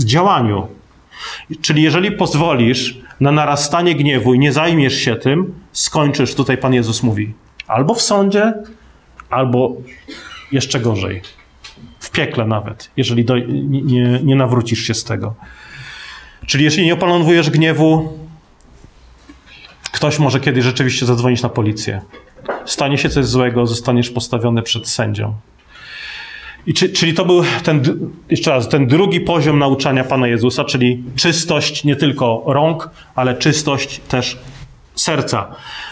w 0.00 0.04
działaniu. 0.04 0.68
Czyli 1.60 1.82
jeżeli 1.82 2.12
pozwolisz 2.12 2.98
na 3.20 3.32
narastanie 3.32 3.94
gniewu 3.94 4.34
i 4.34 4.38
nie 4.38 4.52
zajmiesz 4.52 4.94
się 4.94 5.16
tym, 5.16 5.54
skończysz, 5.72 6.34
tutaj 6.34 6.58
Pan 6.58 6.74
Jezus 6.74 7.02
mówi, 7.02 7.34
albo 7.66 7.94
w 7.94 8.02
sądzie, 8.02 8.52
albo 9.30 9.76
jeszcze 10.52 10.80
gorzej. 10.80 11.22
W 12.00 12.10
piekle 12.10 12.46
nawet, 12.46 12.90
jeżeli 12.96 13.24
do, 13.24 13.38
nie, 13.38 14.20
nie 14.22 14.36
nawrócisz 14.36 14.86
się 14.86 14.94
z 14.94 15.04
tego. 15.04 15.34
Czyli 16.46 16.64
jeśli 16.64 16.86
nie 16.86 16.94
opanowujesz 16.94 17.50
gniewu, 17.50 18.18
ktoś 19.92 20.18
może 20.18 20.40
kiedyś 20.40 20.64
rzeczywiście 20.64 21.06
zadzwonić 21.06 21.42
na 21.42 21.48
policję. 21.48 22.00
Stanie 22.64 22.98
się 22.98 23.08
coś 23.08 23.26
złego, 23.26 23.66
zostaniesz 23.66 24.10
postawiony 24.10 24.62
przed 24.62 24.88
sędzią. 24.88 25.34
I 26.66 26.74
czy, 26.74 26.88
czyli 26.88 27.14
to 27.14 27.24
był 27.24 27.42
ten, 27.62 27.82
jeszcze 28.30 28.50
raz, 28.50 28.68
ten 28.68 28.86
drugi 28.86 29.20
poziom 29.20 29.58
nauczania 29.58 30.04
Pana 30.04 30.28
Jezusa, 30.28 30.64
czyli 30.64 31.02
czystość 31.16 31.84
nie 31.84 31.96
tylko 31.96 32.42
rąk, 32.46 32.90
ale 33.14 33.34
czystość 33.34 34.00
też 34.08 34.38
serca. 34.94 35.46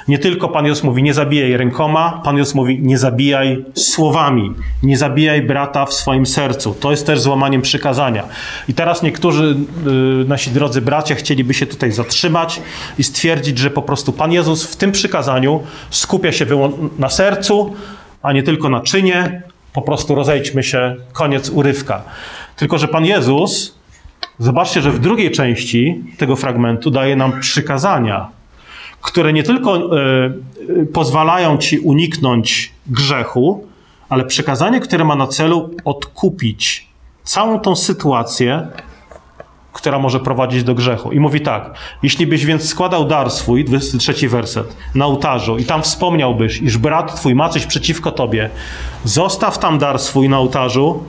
Nie 0.08 0.18
tylko 0.18 0.48
Pan 0.48 0.66
Jezus 0.66 0.84
mówi, 0.84 1.02
nie 1.02 1.14
zabijaj 1.14 1.56
rękoma, 1.56 2.20
Pan 2.24 2.36
Jezus 2.36 2.54
mówi, 2.54 2.78
nie 2.82 2.98
zabijaj 2.98 3.64
słowami, 3.74 4.54
nie 4.82 4.96
zabijaj 4.96 5.42
brata 5.42 5.86
w 5.86 5.94
swoim 5.94 6.26
sercu. 6.26 6.74
To 6.80 6.90
jest 6.90 7.06
też 7.06 7.20
złamaniem 7.20 7.62
przykazania. 7.62 8.24
I 8.68 8.74
teraz 8.74 9.02
niektórzy 9.02 9.56
y, 10.22 10.28
nasi 10.28 10.50
drodzy 10.50 10.80
bracia 10.80 11.14
chcieliby 11.14 11.54
się 11.54 11.66
tutaj 11.66 11.92
zatrzymać 11.92 12.60
i 12.98 13.04
stwierdzić, 13.04 13.58
że 13.58 13.70
po 13.70 13.82
prostu 13.82 14.12
Pan 14.12 14.32
Jezus 14.32 14.66
w 14.66 14.76
tym 14.76 14.92
przykazaniu 14.92 15.62
skupia 15.90 16.32
się 16.32 16.46
na 16.98 17.08
sercu, 17.08 17.74
a 18.22 18.32
nie 18.32 18.42
tylko 18.42 18.68
na 18.68 18.80
czynie. 18.80 19.42
Po 19.72 19.82
prostu 19.82 20.14
rozejdźmy 20.14 20.62
się, 20.62 20.96
koniec 21.12 21.50
urywka. 21.50 22.02
Tylko, 22.56 22.78
że 22.78 22.88
Pan 22.88 23.04
Jezus, 23.04 23.74
zobaczcie, 24.38 24.82
że 24.82 24.90
w 24.90 24.98
drugiej 24.98 25.30
części 25.30 26.04
tego 26.18 26.36
fragmentu 26.36 26.90
daje 26.90 27.16
nam 27.16 27.40
przykazania 27.40 28.39
które 29.00 29.32
nie 29.32 29.42
tylko 29.42 29.76
e, 29.76 29.80
e, 30.80 30.86
pozwalają 30.86 31.58
ci 31.58 31.78
uniknąć 31.78 32.72
grzechu, 32.86 33.66
ale 34.08 34.24
przekazanie, 34.24 34.80
które 34.80 35.04
ma 35.04 35.16
na 35.16 35.26
celu 35.26 35.70
odkupić 35.84 36.88
całą 37.24 37.60
tą 37.60 37.76
sytuację, 37.76 38.68
która 39.72 39.98
może 39.98 40.20
prowadzić 40.20 40.64
do 40.64 40.74
grzechu. 40.74 41.12
I 41.12 41.20
mówi 41.20 41.40
tak: 41.40 41.74
Jeśli 42.02 42.26
byś 42.26 42.46
więc 42.46 42.68
składał 42.68 43.04
dar 43.04 43.30
swój, 43.30 43.64
23 43.64 44.28
werset, 44.28 44.76
na 44.94 45.06
ołtarzu, 45.06 45.58
i 45.58 45.64
tam 45.64 45.82
wspomniałbyś, 45.82 46.62
iż 46.62 46.78
brat 46.78 47.16
twój 47.16 47.34
ma 47.34 47.48
coś 47.48 47.66
przeciwko 47.66 48.12
tobie, 48.12 48.50
zostaw 49.04 49.58
tam 49.58 49.78
dar 49.78 49.98
swój 49.98 50.28
na 50.28 50.38
ołtarzu 50.38 51.04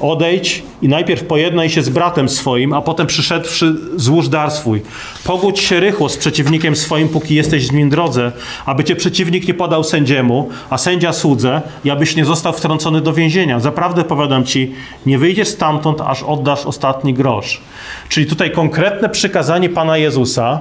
Odejdź 0.00 0.62
i 0.82 0.88
najpierw 0.88 1.24
pojednaj 1.24 1.70
się 1.70 1.82
z 1.82 1.88
bratem 1.88 2.28
swoim, 2.28 2.72
a 2.72 2.82
potem 2.82 3.06
przyszedłszy 3.06 3.74
złóż 3.96 4.28
dar 4.28 4.50
swój. 4.50 4.82
Pogódź 5.24 5.60
się 5.60 5.80
rychło 5.80 6.08
z 6.08 6.16
przeciwnikiem 6.16 6.76
swoim, 6.76 7.08
póki 7.08 7.34
jesteś 7.34 7.66
z 7.66 7.72
nim 7.72 7.90
drodze, 7.90 8.32
aby 8.66 8.84
cię 8.84 8.96
przeciwnik 8.96 9.48
nie 9.48 9.54
podał 9.54 9.84
sędziemu, 9.84 10.48
a 10.70 10.78
sędzia 10.78 11.12
słudze 11.12 11.62
i 11.84 11.90
abyś 11.90 12.16
nie 12.16 12.24
został 12.24 12.52
wtrącony 12.52 13.00
do 13.00 13.12
więzienia. 13.12 13.60
Zaprawdę 13.60 14.04
powiadam 14.04 14.44
ci, 14.44 14.74
nie 15.06 15.18
wyjdziesz 15.18 15.48
stamtąd, 15.48 16.00
aż 16.00 16.22
oddasz 16.22 16.66
ostatni 16.66 17.14
grosz. 17.14 17.60
Czyli 18.08 18.26
tutaj 18.26 18.50
konkretne 18.50 19.08
przykazanie 19.08 19.68
Pana 19.68 19.96
Jezusa, 19.96 20.60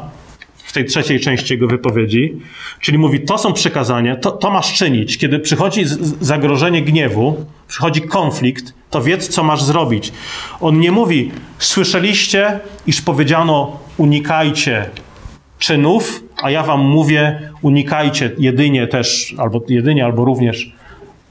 w 0.70 0.74
tej 0.74 0.86
trzeciej 0.86 1.20
części 1.20 1.54
jego 1.54 1.68
wypowiedzi. 1.68 2.34
Czyli 2.80 2.98
mówi, 2.98 3.20
to 3.20 3.38
są 3.38 3.54
przykazania, 3.54 4.16
to, 4.16 4.32
to 4.32 4.52
masz 4.52 4.74
czynić. 4.74 5.18
Kiedy 5.18 5.40
przychodzi 5.40 5.84
zagrożenie 6.22 6.82
gniewu, 6.82 7.46
przychodzi 7.68 8.02
konflikt, 8.02 8.74
to 8.90 9.02
wiedz, 9.02 9.30
co 9.30 9.44
masz 9.44 9.64
zrobić. 9.64 10.12
On 10.62 10.80
nie 10.80 10.92
mówi, 10.92 11.32
słyszeliście, 11.60 12.60
iż 12.88 13.02
powiedziano, 13.02 13.80
unikajcie 13.98 14.90
czynów, 15.60 16.24
a 16.44 16.52
ja 16.52 16.64
wam 16.64 16.80
mówię, 16.80 17.52
unikajcie 17.62 18.32
jedynie 18.38 18.88
też, 18.88 19.36
albo 19.38 19.62
jedynie, 19.70 20.06
albo 20.06 20.26
również 20.26 20.74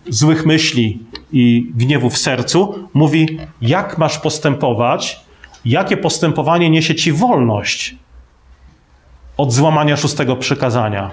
złych 0.08 0.46
myśli 0.46 0.98
i 1.32 1.66
gniewu 1.76 2.10
w 2.10 2.18
sercu. 2.18 2.88
Mówi, 2.94 3.38
jak 3.62 3.98
masz 3.98 4.18
postępować, 4.18 5.20
jakie 5.64 5.96
postępowanie 5.96 6.70
niesie 6.70 6.94
ci 6.94 7.12
wolność 7.12 7.96
od 9.38 9.52
złamania 9.52 9.96
szóstego 9.96 10.36
przykazania. 10.36 11.10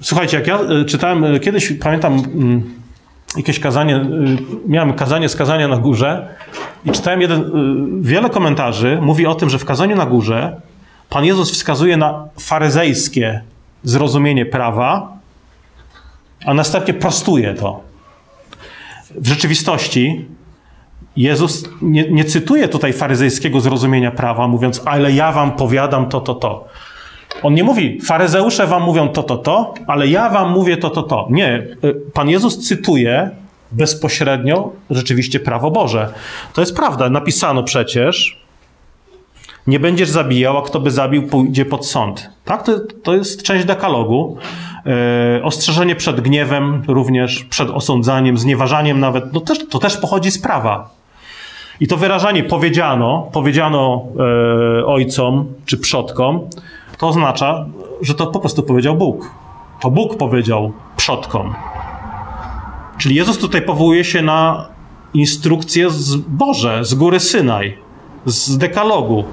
Słuchajcie, 0.00 0.36
jak 0.36 0.46
ja 0.46 0.58
e, 0.60 0.84
czytałem 0.84 1.24
e, 1.24 1.40
kiedyś, 1.40 1.72
pamiętam 1.72 2.12
mm, 2.12 2.62
jakieś 3.36 3.60
kazanie, 3.60 4.04
miałem 4.66 4.92
kazanie 4.92 5.28
z 5.28 5.36
kazania 5.36 5.68
na 5.68 5.76
górze 5.76 6.28
i 6.84 6.90
czytałem 6.90 7.20
jeden, 7.20 7.50
wiele 8.02 8.30
komentarzy 8.30 8.98
mówi 9.02 9.26
o 9.26 9.34
tym, 9.34 9.50
że 9.50 9.58
w 9.58 9.64
kazaniu 9.64 9.96
na 9.96 10.06
górze 10.06 10.60
Pan 11.12 11.24
Jezus 11.24 11.52
wskazuje 11.52 11.96
na 11.96 12.28
faryzejskie 12.40 13.42
zrozumienie 13.84 14.46
prawa, 14.46 15.18
a 16.46 16.54
następnie 16.54 16.94
prostuje 16.94 17.54
to. 17.54 17.80
W 19.10 19.26
rzeczywistości 19.26 20.26
Jezus 21.16 21.64
nie, 21.82 22.10
nie, 22.10 22.24
cytuje 22.24 22.68
tutaj 22.68 22.92
faryzejskiego 22.92 23.60
zrozumienia 23.60 24.10
prawa, 24.10 24.48
mówiąc, 24.48 24.82
ale 24.84 25.12
ja 25.12 25.32
wam 25.32 25.52
powiadam 25.52 26.08
to, 26.08 26.20
to, 26.20 26.34
to. 26.34 26.64
On 27.42 27.54
nie 27.54 27.64
mówi, 27.64 28.00
faryzeusze 28.00 28.66
wam 28.66 28.82
mówią 28.82 29.08
to, 29.08 29.22
to, 29.22 29.36
to, 29.36 29.74
ale 29.86 30.08
ja 30.08 30.28
wam 30.28 30.50
mówię 30.50 30.76
to, 30.76 30.90
to, 30.90 31.02
to. 31.02 31.26
Nie. 31.30 31.66
Y, 31.84 31.94
Pan 32.14 32.28
Jezus 32.28 32.58
cytuje 32.58 33.30
bezpośrednio 33.72 34.72
rzeczywiście 34.90 35.40
prawo 35.40 35.70
Boże. 35.70 36.12
To 36.54 36.60
jest 36.60 36.76
prawda. 36.76 37.10
Napisano 37.10 37.62
przecież, 37.62 38.42
nie 39.66 39.80
będziesz 39.80 40.10
zabijał, 40.10 40.58
a 40.58 40.62
kto 40.62 40.80
by 40.80 40.90
zabił, 40.90 41.22
pójdzie 41.22 41.64
pod 41.64 41.86
sąd. 41.86 42.30
Tak? 42.44 42.62
To, 42.62 42.72
to 43.02 43.14
jest 43.14 43.42
część 43.42 43.64
dekalogu. 43.64 44.36
E, 44.86 45.44
ostrzeżenie 45.44 45.96
przed 45.96 46.20
gniewem, 46.20 46.82
również 46.88 47.44
przed 47.44 47.70
osądzaniem, 47.70 48.38
znieważaniem 48.38 49.00
nawet, 49.00 49.32
no 49.32 49.40
też, 49.40 49.68
to 49.68 49.78
też 49.78 49.96
pochodzi 49.96 50.30
z 50.30 50.38
prawa. 50.38 51.01
I 51.80 51.86
to 51.86 51.96
wyrażanie 51.96 52.44
powiedziano, 52.44 53.28
powiedziano 53.32 54.02
e, 54.80 54.86
ojcom 54.86 55.46
czy 55.66 55.78
przodkom, 55.78 56.40
to 56.98 57.08
oznacza, 57.08 57.66
że 58.02 58.14
to 58.14 58.26
po 58.26 58.40
prostu 58.40 58.62
powiedział 58.62 58.96
Bóg. 58.96 59.30
To 59.80 59.90
Bóg 59.90 60.16
powiedział 60.16 60.72
przodkom. 60.96 61.54
Czyli 62.98 63.14
Jezus 63.14 63.38
tutaj 63.38 63.62
powołuje 63.62 64.04
się 64.04 64.22
na 64.22 64.66
instrukcje 65.14 65.90
z 65.90 66.16
Boże, 66.16 66.84
z 66.84 66.94
góry 66.94 67.20
Synaj, 67.20 67.78
z 68.26 68.58
dekalogu. 68.58 69.24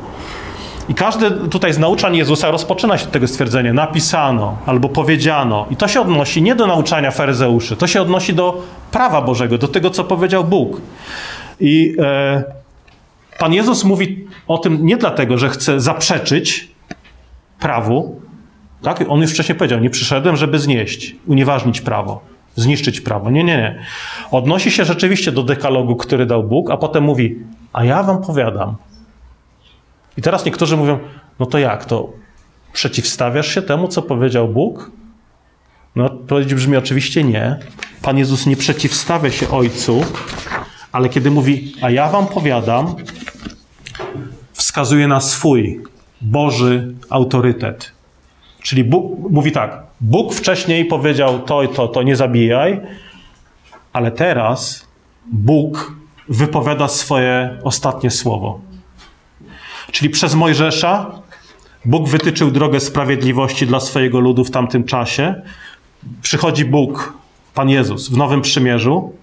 I 0.90 0.94
każdy 0.94 1.32
tutaj 1.32 1.74
z 1.74 1.80
nauczań 1.80 2.18
Jezusa 2.18 2.52
rozpoczyna 2.52 2.98
się 2.98 3.06
od 3.06 3.12
tego 3.12 3.28
stwierdzenia 3.28 3.74
napisano 3.74 4.58
albo 4.66 4.90
powiedziano. 4.90 5.66
I 5.72 5.76
to 5.76 5.88
się 5.88 6.02
odnosi 6.02 6.42
nie 6.42 6.56
do 6.56 6.68
nauczania 6.68 7.12
faryzeuszy, 7.12 7.76
to 7.76 7.88
się 7.88 8.02
odnosi 8.02 8.34
do 8.34 8.62
prawa 8.92 9.22
Bożego, 9.22 9.58
do 9.58 9.68
tego, 9.68 9.90
co 9.90 10.04
powiedział 10.04 10.44
Bóg. 10.44 10.82
I 11.60 11.96
e, 12.00 12.44
Pan 13.40 13.54
Jezus 13.54 13.84
mówi 13.84 14.28
o 14.48 14.58
tym 14.58 14.86
nie 14.86 14.98
dlatego, 14.98 15.38
że 15.38 15.50
chce 15.50 15.80
zaprzeczyć 15.80 16.72
prawu. 17.60 18.22
Tak? 18.82 19.06
On 19.10 19.22
już 19.22 19.32
wcześniej 19.32 19.58
powiedział, 19.58 19.80
nie 19.80 19.90
przyszedłem, 19.90 20.36
żeby 20.36 20.60
znieść, 20.60 21.16
unieważnić 21.28 21.82
prawo, 21.82 22.22
zniszczyć 22.56 23.02
prawo. 23.02 23.32
Nie, 23.32 23.44
nie, 23.44 23.58
nie. 23.58 23.80
Odnosi 24.32 24.72
się 24.72 24.86
rzeczywiście 24.86 25.32
do 25.32 25.44
dekalogu, 25.44 25.96
który 25.96 26.26
dał 26.26 26.44
Bóg, 26.44 26.72
a 26.72 26.78
potem 26.78 27.04
mówi, 27.04 27.40
a 27.74 27.86
ja 27.86 28.04
wam 28.04 28.22
powiadam. 28.22 28.76
I 30.18 30.22
teraz 30.22 30.46
niektórzy 30.46 30.78
mówią, 30.78 31.00
no 31.40 31.46
to 31.46 31.58
jak, 31.58 31.86
to 31.86 32.10
przeciwstawiasz 32.74 33.56
się 33.56 33.62
temu, 33.62 33.88
co 33.88 34.02
powiedział 34.02 34.48
Bóg? 34.48 34.92
No 35.96 36.06
odpowiedź 36.06 36.54
brzmi 36.54 36.78
oczywiście 36.78 37.24
nie. 37.24 37.60
Pan 38.02 38.18
Jezus 38.18 38.46
nie 38.46 38.56
przeciwstawia 38.56 39.32
się 39.32 39.50
Ojcu, 39.50 40.06
ale 40.92 41.10
kiedy 41.10 41.32
mówi, 41.32 41.76
a 41.82 41.90
ja 41.90 42.10
wam 42.10 42.28
powiadam, 42.28 42.96
wskazuje 44.54 45.08
na 45.08 45.22
swój 45.22 45.84
Boży 46.22 46.94
autorytet. 47.10 47.92
Czyli 48.62 48.84
Bóg 48.84 49.32
mówi 49.32 49.52
tak: 49.52 49.84
Bóg 50.02 50.34
wcześniej 50.34 50.86
powiedział 50.86 51.40
to 51.40 51.64
i 51.64 51.70
to, 51.70 51.88
to 51.88 52.04
nie 52.04 52.16
zabijaj, 52.16 52.82
ale 53.94 54.12
teraz 54.12 54.88
Bóg 55.32 55.94
wypowiada 56.30 56.88
swoje 56.88 57.58
ostatnie 57.64 58.12
słowo. 58.12 58.60
Czyli 59.92 60.10
przez 60.10 60.36
Mojżesza 60.36 61.22
Bóg 61.86 62.10
wytyczył 62.10 62.52
drogę 62.52 62.80
sprawiedliwości 62.80 63.68
dla 63.68 63.80
swojego 63.80 64.20
ludu 64.20 64.44
w 64.44 64.52
tamtym 64.52 64.84
czasie. 64.84 65.42
Przychodzi 66.22 66.66
Bóg, 66.66 67.14
Pan 67.54 67.70
Jezus, 67.70 68.10
w 68.10 68.18
Nowym 68.18 68.42
Przymierzu 68.42 69.14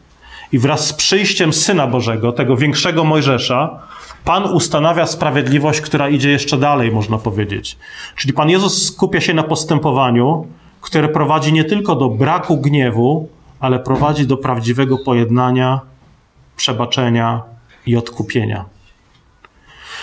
i 0.53 0.59
wraz 0.59 0.87
z 0.87 0.93
przyjściem 0.93 1.53
Syna 1.53 1.87
Bożego, 1.87 2.33
tego 2.33 2.57
większego 2.57 3.05
Mojżesza, 3.05 3.79
Pan 4.25 4.45
ustanawia 4.45 5.07
sprawiedliwość, 5.07 5.81
która 5.81 6.09
idzie 6.09 6.31
jeszcze 6.31 6.59
dalej, 6.59 6.93
można 6.93 7.19
powiedzieć. 7.19 7.79
Czyli 8.17 8.33
Pan 8.33 8.51
Jezus 8.51 8.87
skupia 8.87 9.21
się 9.21 9.35
na 9.35 9.43
postępowaniu, 9.43 10.47
które 10.81 11.09
prowadzi 11.09 11.53
nie 11.53 11.65
tylko 11.65 11.97
do 11.97 12.09
braku 12.09 12.57
gniewu, 12.57 13.29
ale 13.61 13.79
prowadzi 13.79 14.27
do 14.27 14.37
prawdziwego 14.37 14.99
pojednania, 14.99 15.81
przebaczenia 16.57 17.43
i 17.87 17.97
odkupienia. 17.97 18.65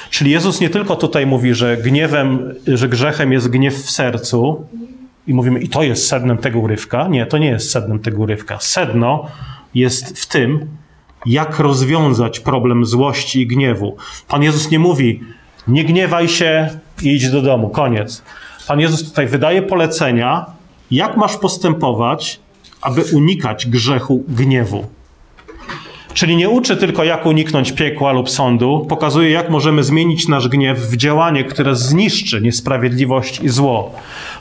Czyli 0.10 0.32
Jezus 0.32 0.62
nie 0.62 0.70
tylko 0.70 0.96
tutaj 0.96 1.26
mówi, 1.26 1.54
że 1.54 1.78
gniewem, 1.78 2.56
że 2.68 2.90
grzechem 2.90 3.32
jest 3.32 3.50
gniew 3.50 3.76
w 3.76 3.92
sercu, 3.92 4.66
i 5.28 5.34
mówimy, 5.34 5.60
i 5.60 5.70
to 5.70 5.84
jest 5.84 6.08
sednem 6.08 6.38
tego 6.38 6.60
urywka. 6.60 7.08
Nie, 7.08 7.26
to 7.26 7.38
nie 7.38 7.48
jest 7.48 7.72
sednem 7.72 8.00
tego 8.00 8.22
urywka. 8.22 8.58
Sedno 8.60 9.28
jest 9.76 10.20
w 10.20 10.26
tym, 10.26 10.68
jak 11.26 11.60
rozwiązać 11.60 12.40
problem 12.40 12.86
złości 12.86 13.42
i 13.42 13.48
gniewu. 13.48 13.98
Pan 14.28 14.44
Jezus 14.44 14.72
nie 14.72 14.80
mówi, 14.80 15.20
nie 15.68 15.84
gniewaj 15.84 16.30
się 16.30 16.70
i 17.02 17.16
idź 17.16 17.30
do 17.30 17.42
domu, 17.42 17.70
koniec. 17.70 18.24
Pan 18.68 18.80
Jezus 18.80 19.04
tutaj 19.04 19.28
wydaje 19.28 19.62
polecenia, 19.62 20.46
jak 20.92 21.18
masz 21.18 21.38
postępować, 21.38 22.40
aby 22.82 23.04
unikać 23.14 23.68
grzechu 23.68 24.24
gniewu. 24.28 24.86
Czyli 26.14 26.36
nie 26.36 26.50
uczy 26.50 26.78
tylko, 26.78 27.04
jak 27.04 27.26
uniknąć 27.26 27.72
piekła 27.72 28.12
lub 28.12 28.30
sądu, 28.30 28.86
pokazuje, 28.90 29.30
jak 29.30 29.50
możemy 29.50 29.84
zmienić 29.84 30.28
nasz 30.28 30.48
gniew 30.48 30.80
w 30.80 30.98
działanie, 30.98 31.44
które 31.44 31.76
zniszczy 31.76 32.42
niesprawiedliwość 32.42 33.40
i 33.40 33.50
zło. 33.50 33.92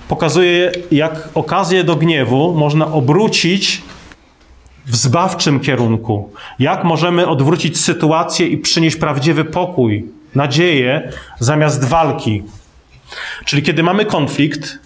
Pokazuje, 0.08 0.72
jak 0.90 1.28
okazję 1.34 1.84
do 1.84 1.96
gniewu 1.96 2.54
można 2.54 2.92
obrócić 2.92 3.82
w 4.92 4.96
zbawczym 4.96 5.60
kierunku. 5.60 6.32
Jak 6.58 6.84
możemy 6.84 7.26
odwrócić 7.26 7.80
sytuację 7.80 8.46
i 8.46 8.58
przynieść 8.58 8.96
prawdziwy 8.96 9.44
pokój, 9.44 10.04
nadzieję 10.34 11.12
zamiast 11.38 11.84
walki. 11.84 12.42
Czyli 13.44 13.62
kiedy 13.62 13.82
mamy 13.82 14.04
konflikt, 14.04 14.78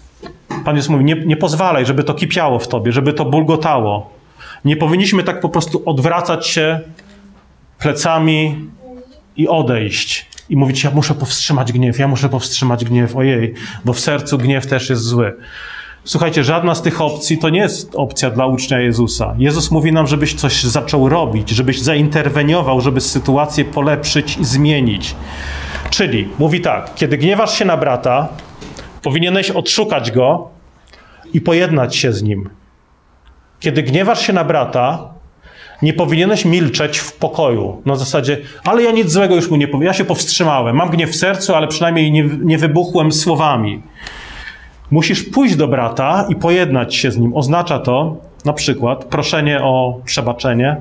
Pan 0.65 0.75
Jezus 0.75 0.89
mówi, 0.89 1.03
nie, 1.03 1.15
nie 1.15 1.37
pozwalaj, 1.37 1.85
żeby 1.85 2.03
to 2.03 2.13
kipiało 2.13 2.59
w 2.59 2.67
tobie, 2.67 2.91
żeby 2.91 3.13
to 3.13 3.25
bulgotało. 3.25 4.09
Nie 4.65 4.77
powinniśmy 4.77 5.23
tak 5.23 5.39
po 5.39 5.49
prostu 5.49 5.83
odwracać 5.85 6.47
się 6.47 6.79
plecami 7.79 8.69
i 9.37 9.47
odejść. 9.47 10.29
I 10.49 10.57
mówić, 10.57 10.83
ja 10.83 10.91
muszę 10.91 11.15
powstrzymać 11.15 11.71
gniew, 11.73 11.99
ja 11.99 12.07
muszę 12.07 12.29
powstrzymać 12.29 12.85
gniew, 12.85 13.15
ojej, 13.15 13.53
bo 13.85 13.93
w 13.93 13.99
sercu 13.99 14.37
gniew 14.37 14.67
też 14.67 14.89
jest 14.89 15.01
zły. 15.01 15.33
Słuchajcie, 16.07 16.43
żadna 16.43 16.75
z 16.75 16.81
tych 16.81 17.01
opcji 17.01 17.37
to 17.37 17.49
nie 17.49 17.59
jest 17.59 17.95
opcja 17.95 18.29
dla 18.29 18.45
ucznia 18.45 18.79
Jezusa. 18.79 19.35
Jezus 19.37 19.71
mówi 19.71 19.91
nam, 19.91 20.07
żebyś 20.07 20.33
coś 20.33 20.63
zaczął 20.63 21.09
robić, 21.09 21.49
żebyś 21.49 21.81
zainterweniował, 21.81 22.81
żeby 22.81 23.01
sytuację 23.01 23.65
polepszyć 23.65 24.37
i 24.37 24.45
zmienić. 24.45 25.15
Czyli 25.89 26.27
mówi 26.39 26.61
tak, 26.61 26.95
kiedy 26.95 27.17
gniewasz 27.17 27.57
się 27.57 27.65
na 27.65 27.77
brata, 27.77 28.27
powinieneś 29.01 29.51
odszukać 29.51 30.11
go 30.11 30.49
i 31.33 31.41
pojednać 31.41 31.95
się 31.95 32.13
z 32.13 32.23
nim. 32.23 32.49
Kiedy 33.59 33.83
gniewasz 33.83 34.27
się 34.27 34.33
na 34.33 34.43
brata, 34.43 35.13
nie 35.81 35.93
powinieneś 35.93 36.45
milczeć 36.45 36.97
w 36.97 37.13
pokoju. 37.13 37.81
Na 37.85 37.95
zasadzie, 37.95 38.37
ale 38.63 38.83
ja 38.83 38.91
nic 38.91 39.11
złego 39.11 39.35
już 39.35 39.49
mu 39.49 39.57
nie 39.57 39.67
powiem. 39.67 39.87
Ja 39.87 39.93
się 39.93 40.05
powstrzymałem. 40.05 40.75
Mam 40.75 40.89
gniew 40.89 41.09
w 41.09 41.15
sercu, 41.15 41.55
ale 41.55 41.67
przynajmniej 41.67 42.11
nie, 42.11 42.23
nie 42.23 42.57
wybuchłem 42.57 43.11
słowami. 43.11 43.81
Musisz 44.91 45.23
pójść 45.23 45.55
do 45.55 45.67
brata 45.67 46.25
i 46.29 46.35
pojednać 46.35 46.95
się 46.95 47.11
z 47.11 47.17
nim. 47.17 47.35
Oznacza 47.35 47.79
to 47.79 48.15
na 48.45 48.53
przykład 48.53 49.05
proszenie 49.05 49.63
o 49.63 49.99
przebaczenie. 50.05 50.75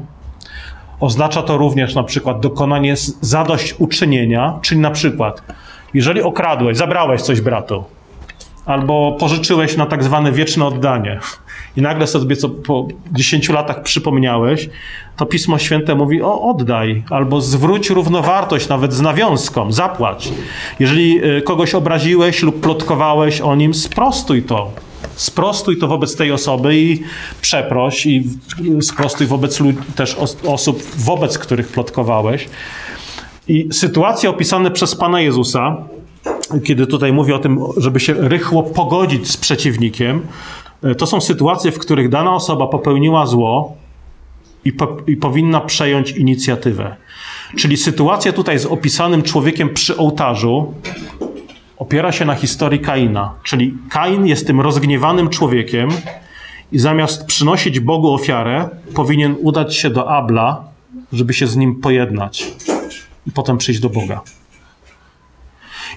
Oznacza 1.01 1.43
to 1.43 1.57
również 1.57 1.95
na 1.95 2.03
przykład 2.03 2.41
dokonanie 2.41 2.95
zadośćuczynienia, 3.21 4.59
czyli 4.63 4.81
na 4.81 4.91
przykład, 4.91 5.43
jeżeli 5.95 6.23
okradłeś, 6.23 6.77
zabrałeś 6.77 7.23
coś 7.23 7.41
bratu, 7.41 7.85
albo 8.67 9.17
pożyczyłeś 9.21 9.77
na 9.77 9.87
tak 9.87 10.05
zwane 10.05 10.33
wieczne 10.33 10.65
oddanie 10.65 11.21
i 11.77 11.83
nagle 11.83 12.07
sobie 12.07 12.37
co 12.37 12.49
po 12.49 12.89
10 13.13 13.49
latach 13.49 13.83
przypomniałeś, 13.83 14.69
to 15.17 15.27
Pismo 15.27 15.59
Święte 15.59 15.95
mówi 15.95 16.23
o 16.23 16.43
oddaj, 16.43 17.03
albo 17.11 17.41
zwróć 17.41 17.91
równowartość 17.91 18.69
nawet 18.69 18.93
z 18.93 19.01
nawiązką, 19.01 19.73
zapłać. 19.73 20.33
Jeżeli 20.81 21.25
y, 21.25 21.43
kogoś 21.43 21.75
obraziłeś 21.75 22.43
lub 22.43 22.61
plotkowałeś 22.61 23.41
o 23.41 23.55
nim, 23.55 23.75
sprostuj 23.75 24.43
to. 24.43 24.71
Sprostuj 25.15 25.79
to 25.79 25.89
wobec 25.89 26.17
tej 26.17 26.33
osoby 26.33 26.77
i 26.77 27.03
przeproś 27.41 28.07
i 28.07 28.25
sprostuj 28.81 29.27
wobec 29.27 29.63
też 29.97 30.17
osób, 30.47 30.83
wobec 30.97 31.39
których 31.39 31.69
plotkowałeś. 31.69 32.49
I 33.49 33.69
sytuacje 33.73 34.31
opisane 34.31 34.71
przez 34.71 34.95
Pana 34.95 35.21
Jezusa 35.21 35.77
kiedy 36.65 36.87
tutaj 36.87 37.13
mówię 37.13 37.35
o 37.35 37.39
tym, 37.39 37.59
żeby 37.77 38.01
się 38.01 38.15
rychło 38.15 38.63
pogodzić 38.63 39.31
z 39.31 39.37
przeciwnikiem, 39.37 40.21
e, 40.83 40.95
to 40.95 41.07
są 41.07 41.21
sytuacje, 41.21 41.73
w 41.73 41.79
których 41.79 42.09
dana 42.09 42.35
osoba 42.35 42.67
popełniła 42.67 43.27
zło 43.27 43.77
i, 44.65 44.73
po, 44.73 44.97
i 45.07 45.17
powinna 45.17 45.61
przejąć 45.61 46.11
inicjatywę. 46.11 46.97
Czyli 47.57 47.77
sytuacja 47.77 48.33
tutaj 48.33 48.59
z 48.59 48.67
opisanym 48.67 49.23
człowiekiem 49.23 49.75
przy 49.75 49.97
ołtarzu 49.97 50.75
opiera 51.77 52.13
się 52.13 52.25
na 52.25 52.35
historii 52.35 52.81
Kaina. 52.81 53.35
Czyli 53.43 53.75
Kain 53.91 54.27
jest 54.27 54.47
tym 54.47 54.61
rozgniewanym 54.61 55.29
człowiekiem 55.29 55.89
i 56.73 56.79
zamiast 56.79 57.27
przynosić 57.27 57.81
Bogu 57.81 58.15
ofiarę, 58.15 58.69
powinien 58.95 59.37
udać 59.41 59.77
się 59.77 59.91
do 59.91 60.11
Abla, 60.11 60.65
żeby 61.13 61.35
się 61.35 61.47
z 61.47 61.57
nim 61.57 61.81
pojednać 61.81 62.53
i 63.27 63.33
potem 63.33 63.59
przyjść 63.59 63.81
do 63.81 63.91
Boga. 63.91 64.21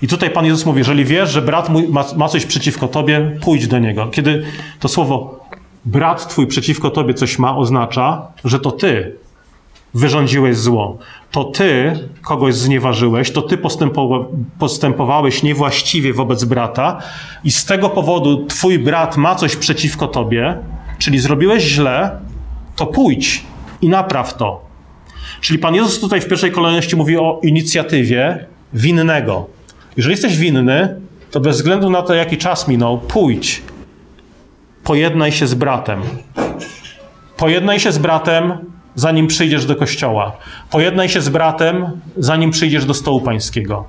I 0.01 0.07
tutaj 0.07 0.29
Pan 0.29 0.45
Jezus 0.45 0.65
mówi, 0.65 0.77
jeżeli 0.77 1.05
wiesz, 1.05 1.29
że 1.29 1.41
brat 1.41 1.69
mój 1.69 1.87
ma, 1.87 2.05
ma 2.17 2.27
coś 2.27 2.45
przeciwko 2.45 2.87
tobie, 2.87 3.37
pójdź 3.41 3.67
do 3.67 3.79
niego. 3.79 4.07
Kiedy 4.07 4.43
to 4.79 4.87
słowo 4.87 5.45
brat 5.85 6.27
twój 6.27 6.47
przeciwko 6.47 6.89
tobie 6.89 7.13
coś 7.13 7.39
ma, 7.39 7.57
oznacza, 7.57 8.27
że 8.45 8.59
to 8.59 8.71
ty 8.71 9.15
wyrządziłeś 9.93 10.57
zło. 10.57 10.97
To 11.31 11.43
ty 11.43 11.99
kogoś 12.21 12.55
znieważyłeś, 12.55 13.31
to 13.31 13.41
ty 13.41 13.57
postępowa 13.57 14.25
postępowałeś 14.59 15.43
niewłaściwie 15.43 16.13
wobec 16.13 16.43
brata 16.43 17.01
i 17.43 17.51
z 17.51 17.65
tego 17.65 17.89
powodu 17.89 18.45
twój 18.45 18.79
brat 18.79 19.17
ma 19.17 19.35
coś 19.35 19.55
przeciwko 19.55 20.07
tobie, 20.07 20.57
czyli 20.97 21.19
zrobiłeś 21.19 21.63
źle, 21.63 22.19
to 22.75 22.85
pójdź 22.85 23.43
i 23.81 23.89
napraw 23.89 24.37
to. 24.37 24.61
Czyli 25.41 25.59
Pan 25.59 25.75
Jezus 25.75 25.99
tutaj 25.99 26.21
w 26.21 26.27
pierwszej 26.27 26.51
kolejności 26.51 26.95
mówi 26.95 27.17
o 27.17 27.39
inicjatywie 27.43 28.45
winnego. 28.73 29.58
Jeżeli 29.99 30.13
jesteś 30.13 30.37
winny, 30.37 30.99
to 31.31 31.39
bez 31.39 31.55
względu 31.55 31.89
na 31.89 32.01
to, 32.01 32.13
jaki 32.13 32.37
czas 32.37 32.67
minął, 32.67 32.97
pójdź. 32.97 33.61
Pojednaj 34.83 35.31
się 35.31 35.47
z 35.47 35.53
bratem. 35.53 36.01
Pojednaj 37.37 37.79
się 37.79 37.91
z 37.91 37.97
bratem, 37.97 38.53
zanim 38.95 39.27
przyjdziesz 39.27 39.65
do 39.65 39.75
kościoła. 39.75 40.37
Pojednaj 40.71 41.09
się 41.09 41.21
z 41.21 41.29
bratem, 41.29 42.01
zanim 42.17 42.51
przyjdziesz 42.51 42.85
do 42.85 42.93
stołu 42.93 43.21
pańskiego. 43.21 43.85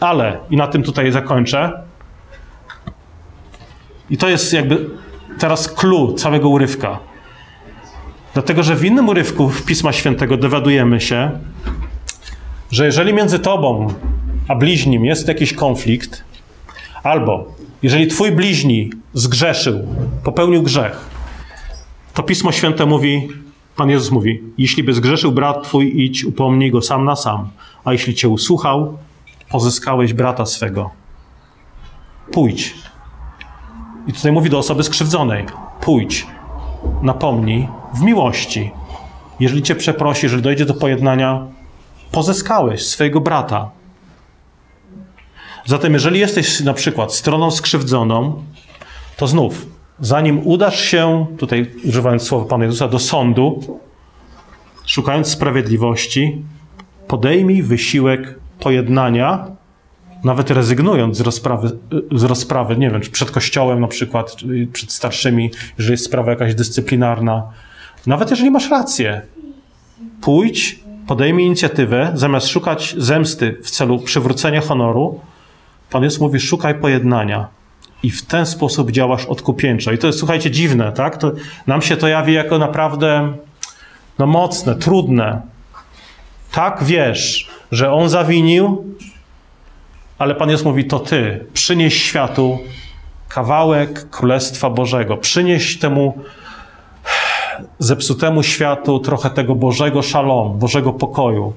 Ale, 0.00 0.38
i 0.50 0.56
na 0.56 0.66
tym 0.66 0.82
tutaj 0.82 1.12
zakończę, 1.12 1.72
i 4.10 4.16
to 4.16 4.28
jest 4.28 4.52
jakby 4.52 4.90
teraz 5.38 5.68
clue 5.68 6.14
całego 6.14 6.48
urywka. 6.48 6.98
Dlatego, 8.34 8.62
że 8.62 8.76
w 8.76 8.84
innym 8.84 9.08
urywku 9.08 9.48
w 9.48 9.64
Pisma 9.64 9.92
Świętego 9.92 10.36
dowiadujemy 10.36 11.00
się, 11.00 11.30
że 12.70 12.86
jeżeli 12.86 13.12
między 13.14 13.38
tobą 13.38 13.94
a 14.48 14.54
bliźnim 14.54 15.04
jest 15.04 15.28
jakiś 15.28 15.52
konflikt, 15.52 16.24
albo 17.02 17.44
jeżeli 17.82 18.06
twój 18.06 18.32
bliźni 18.32 18.90
zgrzeszył, 19.14 19.86
popełnił 20.24 20.62
grzech, 20.62 21.10
to 22.14 22.22
Pismo 22.22 22.52
Święte 22.52 22.86
mówi, 22.86 23.28
Pan 23.76 23.90
Jezus 23.90 24.10
mówi, 24.10 24.42
jeśli 24.58 24.82
by 24.82 24.94
zgrzeszył 24.94 25.32
brat 25.32 25.62
twój, 25.62 26.02
idź, 26.02 26.24
upomnij 26.24 26.70
go 26.70 26.82
sam 26.82 27.04
na 27.04 27.16
sam, 27.16 27.48
a 27.84 27.92
jeśli 27.92 28.14
cię 28.14 28.28
usłuchał, 28.28 28.98
pozyskałeś 29.50 30.12
brata 30.12 30.46
swego. 30.46 30.90
Pójdź. 32.32 32.74
I 34.06 34.12
tutaj 34.12 34.32
mówi 34.32 34.50
do 34.50 34.58
osoby 34.58 34.84
skrzywdzonej, 34.84 35.44
pójdź, 35.80 36.26
napomnij 37.02 37.68
w 37.94 38.02
miłości. 38.02 38.70
Jeżeli 39.40 39.62
cię 39.62 39.74
przeprosi, 39.74 40.26
jeżeli 40.26 40.42
dojdzie 40.42 40.66
do 40.66 40.74
pojednania, 40.74 41.46
pozyskałeś 42.12 42.86
swojego 42.86 43.20
brata. 43.20 43.70
Zatem, 45.66 45.92
jeżeli 45.92 46.20
jesteś 46.20 46.60
na 46.60 46.74
przykład 46.74 47.14
stroną 47.14 47.50
skrzywdzoną, 47.50 48.42
to 49.16 49.26
znów, 49.26 49.66
zanim 50.00 50.46
udasz 50.46 50.80
się, 50.80 51.26
tutaj 51.38 51.70
używając 51.84 52.22
słowa 52.22 52.44
Pana 52.44 52.64
Jezusa, 52.64 52.88
do 52.88 52.98
sądu, 52.98 53.78
szukając 54.86 55.28
sprawiedliwości, 55.28 56.42
podejmij 57.08 57.62
wysiłek 57.62 58.38
pojednania, 58.60 59.46
nawet 60.24 60.50
rezygnując 60.50 61.16
z 61.16 61.20
rozprawy, 61.20 61.78
z 62.12 62.22
rozprawy, 62.24 62.76
nie 62.76 62.90
wiem, 62.90 63.00
czy 63.00 63.10
przed 63.10 63.30
kościołem 63.30 63.80
na 63.80 63.88
przykład, 63.88 64.36
czy 64.36 64.68
przed 64.72 64.92
starszymi, 64.92 65.50
jeżeli 65.78 65.92
jest 65.92 66.04
sprawa 66.04 66.30
jakaś 66.30 66.54
dyscyplinarna. 66.54 67.42
Nawet 68.06 68.30
jeżeli 68.30 68.50
masz 68.50 68.70
rację, 68.70 69.22
pójdź, 70.20 70.80
podejmij 71.06 71.46
inicjatywę, 71.46 72.12
zamiast 72.14 72.48
szukać 72.48 72.94
zemsty 72.98 73.56
w 73.62 73.70
celu 73.70 73.98
przywrócenia 73.98 74.60
honoru, 74.60 75.20
Pan 75.94 76.02
Jezus 76.02 76.20
mówi, 76.20 76.40
szukaj 76.40 76.74
pojednania. 76.74 77.48
I 78.02 78.10
w 78.10 78.26
ten 78.26 78.46
sposób 78.46 78.90
działasz 78.90 79.26
odkupieńczo. 79.26 79.92
I 79.92 79.98
to 79.98 80.06
jest, 80.06 80.18
słuchajcie, 80.18 80.50
dziwne, 80.50 80.92
tak? 80.92 81.16
To 81.16 81.32
nam 81.66 81.82
się 81.82 81.96
to 81.96 82.08
jawi 82.08 82.32
jako 82.32 82.58
naprawdę 82.58 83.32
no, 84.18 84.26
mocne, 84.26 84.74
trudne. 84.74 85.40
Tak 86.52 86.84
wiesz, 86.84 87.48
że 87.72 87.92
on 87.92 88.08
zawinił, 88.08 88.84
ale 90.18 90.34
Pan 90.34 90.50
Jezus 90.50 90.66
mówi, 90.66 90.84
to 90.84 90.98
ty 90.98 91.46
przynieś 91.52 92.02
światu 92.02 92.58
kawałek 93.28 94.10
Królestwa 94.10 94.70
Bożego. 94.70 95.16
Przynieś 95.16 95.78
temu 95.78 96.18
zepsutemu 97.78 98.42
światu 98.42 98.98
trochę 98.98 99.30
tego 99.30 99.54
Bożego 99.54 100.02
szalom, 100.02 100.58
Bożego 100.58 100.92
pokoju. 100.92 101.52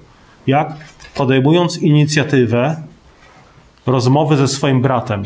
Jak? 0.48 0.76
Podejmując 1.16 1.78
inicjatywę 1.78 2.76
rozmowy 3.88 4.38
ze 4.38 4.48
swoim 4.48 4.82
bratem. 4.82 5.24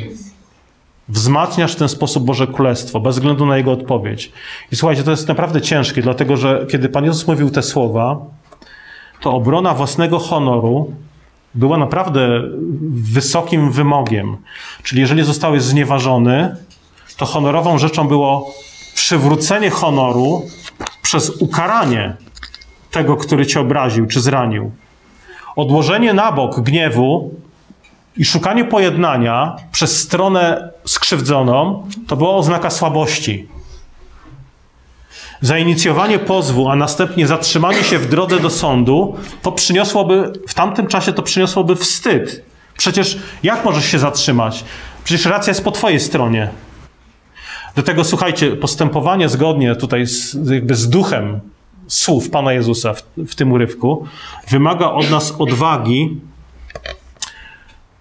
Wzmacniasz 1.10 1.74
w 1.74 1.80
ten 1.80 1.90
sposób 1.90 2.26
Boże 2.26 2.48
Królestwo, 2.48 3.00
bez 3.00 3.16
względu 3.16 3.46
na 3.46 3.58
jego 3.58 3.72
odpowiedź. 3.72 4.32
I 4.72 4.76
słuchajcie, 4.76 5.04
to 5.04 5.12
jest 5.12 5.28
naprawdę 5.28 5.62
ciężkie, 5.62 6.02
dlatego 6.02 6.38
że 6.38 6.66
kiedy 6.72 6.90
Pan 6.90 7.06
Jezus 7.06 7.28
mówił 7.28 7.50
te 7.50 7.64
słowa, 7.64 8.18
to 9.22 9.34
obrona 9.34 9.74
własnego 9.74 10.20
honoru 10.20 10.94
była 11.56 11.78
naprawdę 11.78 12.42
wysokim 12.92 13.72
wymogiem. 13.72 14.38
Czyli 14.84 15.02
jeżeli 15.02 15.24
zostałeś 15.24 15.64
znieważony, 15.64 16.56
to 17.18 17.26
honorową 17.26 17.78
rzeczą 17.78 18.08
było 18.08 18.54
przywrócenie 18.96 19.70
honoru 19.70 20.46
przez 21.02 21.30
ukaranie 21.30 22.16
tego, 22.92 23.18
który 23.18 23.46
cię 23.46 23.60
obraził 23.60 24.06
czy 24.06 24.22
zranił. 24.22 24.72
Odłożenie 25.56 26.14
na 26.14 26.32
bok 26.32 26.60
gniewu 26.60 27.36
i 28.18 28.26
szukanie 28.26 28.66
pojednania 28.66 29.56
przez 29.72 30.00
stronę 30.00 30.72
skrzywdzoną 30.86 31.88
to 32.08 32.18
była 32.18 32.36
oznaka 32.36 32.70
słabości. 32.70 33.48
Zainicjowanie 35.42 36.20
pozwu, 36.20 36.70
a 36.70 36.76
następnie 36.76 37.28
zatrzymanie 37.28 37.84
się 37.84 38.00
w 38.00 38.10
drodze 38.10 38.40
do 38.40 38.50
sądu, 38.50 39.16
to 39.42 39.52
przyniosłoby, 39.52 40.34
w 40.48 40.54
tamtym 40.54 40.88
czasie 40.88 41.14
to 41.14 41.24
przyniosłoby 41.24 41.76
wstyd. 41.76 42.44
Przecież 42.78 43.20
jak 43.44 43.66
możesz 43.66 43.86
się 43.86 44.00
zatrzymać? 44.00 44.66
Przecież 45.04 45.26
racja 45.26 45.52
jest 45.52 45.64
po 45.64 45.72
twojej 45.72 46.00
stronie. 46.00 46.50
Do 47.76 47.84
tego, 47.84 48.04
słuchajcie, 48.04 48.52
postępowanie 48.52 49.30
zgodnie 49.30 49.76
tutaj 49.76 50.08
z, 50.08 50.38
jakby 50.50 50.76
z 50.76 50.90
duchem 50.90 51.40
słów 51.88 52.30
Pana 52.30 52.54
Jezusa 52.54 52.94
w, 52.94 53.04
w 53.18 53.36
tym 53.36 53.52
urywku 53.52 54.06
wymaga 54.50 54.92
od 54.92 55.10
nas 55.10 55.36
odwagi 55.40 56.18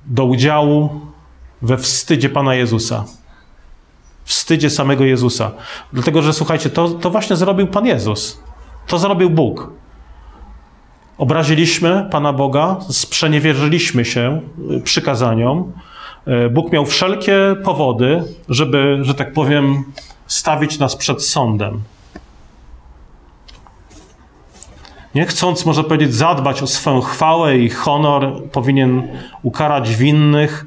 do 0.07 0.25
udziału 0.25 1.01
we 1.63 1.79
wstydzie 1.79 2.29
Pana 2.29 2.55
Jezusa. 2.55 3.05
Wstydzie 4.25 4.71
samego 4.71 5.05
Jezusa. 5.05 5.51
Dlatego, 5.93 6.23
że 6.23 6.33
słuchajcie, 6.33 6.71
to, 6.71 6.89
to 6.89 7.11
właśnie 7.11 7.37
zrobił 7.37 7.67
Pan 7.67 7.87
Jezus. 7.87 8.41
To 8.87 8.99
zrobił 8.99 9.31
Bóg. 9.31 9.71
Obraziliśmy 11.19 12.09
Pana 12.11 12.33
Boga, 12.33 12.77
sprzeniewierzyliśmy 12.89 14.05
się 14.05 14.41
przykazaniom. 14.85 15.73
Bóg 16.51 16.73
miał 16.73 16.87
wszelkie 16.87 17.57
powody, 17.65 18.25
żeby, 18.49 18.99
że 19.03 19.15
tak 19.15 19.33
powiem, 19.33 19.85
stawić 20.27 20.79
nas 20.79 20.97
przed 20.97 21.25
sądem. 21.25 21.83
Nie 25.15 25.27
chcąc, 25.27 25.67
może 25.67 25.85
powiedzieć, 25.85 26.15
zadbać 26.15 26.63
o 26.63 26.67
swoją 26.67 27.01
chwałę 27.01 27.59
i 27.59 27.71
honor, 27.71 28.43
powinien 28.53 29.09
ukarać 29.43 29.97
winnych, 29.97 30.67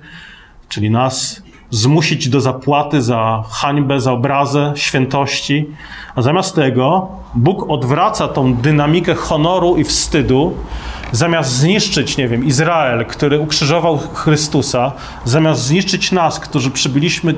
czyli 0.70 0.90
nas, 0.90 1.44
zmusić 1.70 2.30
do 2.30 2.42
zapłaty 2.42 3.02
za 3.02 3.44
hańbę, 3.50 4.00
za 4.00 4.12
obrazę 4.12 4.74
świętości. 4.76 5.66
A 6.16 6.22
zamiast 6.22 6.56
tego 6.56 7.08
Bóg 7.36 7.70
odwraca 7.70 8.28
tą 8.28 8.54
dynamikę 8.54 9.16
honoru 9.16 9.78
i 9.78 9.84
wstydu, 9.84 10.54
zamiast 11.12 11.52
zniszczyć, 11.52 12.18
nie 12.18 12.28
wiem, 12.28 12.46
Izrael, 12.46 13.06
który 13.06 13.40
ukrzyżował 13.40 13.98
Chrystusa, 13.98 14.92
zamiast 15.26 15.62
zniszczyć 15.62 16.12
nas, 16.12 16.40
którzy 16.40 16.72
przybyliśmy 16.72 17.36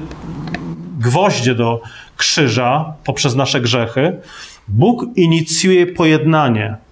gwoździe 0.99 1.55
do 1.55 1.81
krzyża 2.17 2.93
poprzez 3.03 3.35
nasze 3.35 3.61
grzechy, 3.61 4.19
Bóg 4.67 5.05
inicjuje 5.15 5.87
pojednanie 5.87 6.84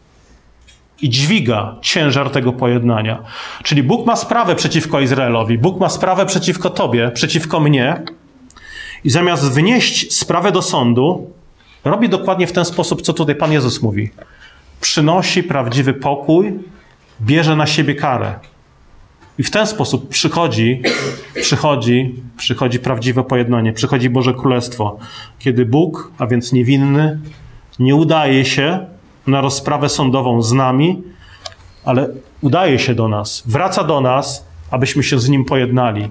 i 1.02 1.10
dźwiga 1.10 1.76
ciężar 1.82 2.30
tego 2.30 2.54
pojednania. 2.54 3.24
Czyli 3.64 3.84
Bóg 3.84 4.06
ma 4.06 4.16
sprawę 4.16 4.56
przeciwko 4.56 5.00
Izraelowi, 5.00 5.58
Bóg 5.58 5.80
ma 5.80 5.90
sprawę 5.90 6.26
przeciwko 6.26 6.70
Tobie, 6.70 7.12
przeciwko 7.14 7.60
mnie, 7.60 8.04
i 9.04 9.10
zamiast 9.10 9.52
wnieść 9.52 10.14
sprawę 10.14 10.52
do 10.52 10.62
sądu, 10.62 11.32
robi 11.84 12.10
dokładnie 12.10 12.48
w 12.48 12.52
ten 12.52 12.66
sposób, 12.66 13.02
co 13.02 13.14
tutaj 13.14 13.36
Pan 13.36 13.52
Jezus 13.52 13.82
mówi. 13.82 14.10
Przynosi 14.82 15.44
prawdziwy 15.44 15.94
pokój, 15.94 16.54
bierze 17.22 17.56
na 17.56 17.66
siebie 17.66 17.96
karę. 17.96 18.40
I 19.38 19.44
w 19.44 19.52
ten 19.52 19.68
sposób 19.68 20.10
przychodzi, 20.10 20.82
przychodzi, 21.42 22.16
przychodzi 22.38 22.80
prawdziwe 22.80 23.24
pojednanie, 23.24 23.74
przychodzi 23.74 24.10
Boże 24.10 24.34
Królestwo, 24.34 24.98
kiedy 25.40 25.66
Bóg, 25.66 26.12
a 26.18 26.28
więc 26.28 26.52
niewinny, 26.52 27.20
nie 27.80 27.96
udaje 27.96 28.46
się 28.46 28.86
na 29.28 29.42
rozprawę 29.42 29.90
sądową 29.90 30.42
z 30.42 30.54
nami, 30.54 31.02
ale 31.86 32.10
udaje 32.42 32.80
się 32.80 32.96
do 32.96 33.08
nas, 33.08 33.44
wraca 33.46 33.84
do 33.84 34.02
nas, 34.02 34.46
abyśmy 34.72 35.04
się 35.04 35.20
z 35.20 35.30
nim 35.30 35.46
pojednali. 35.46 36.10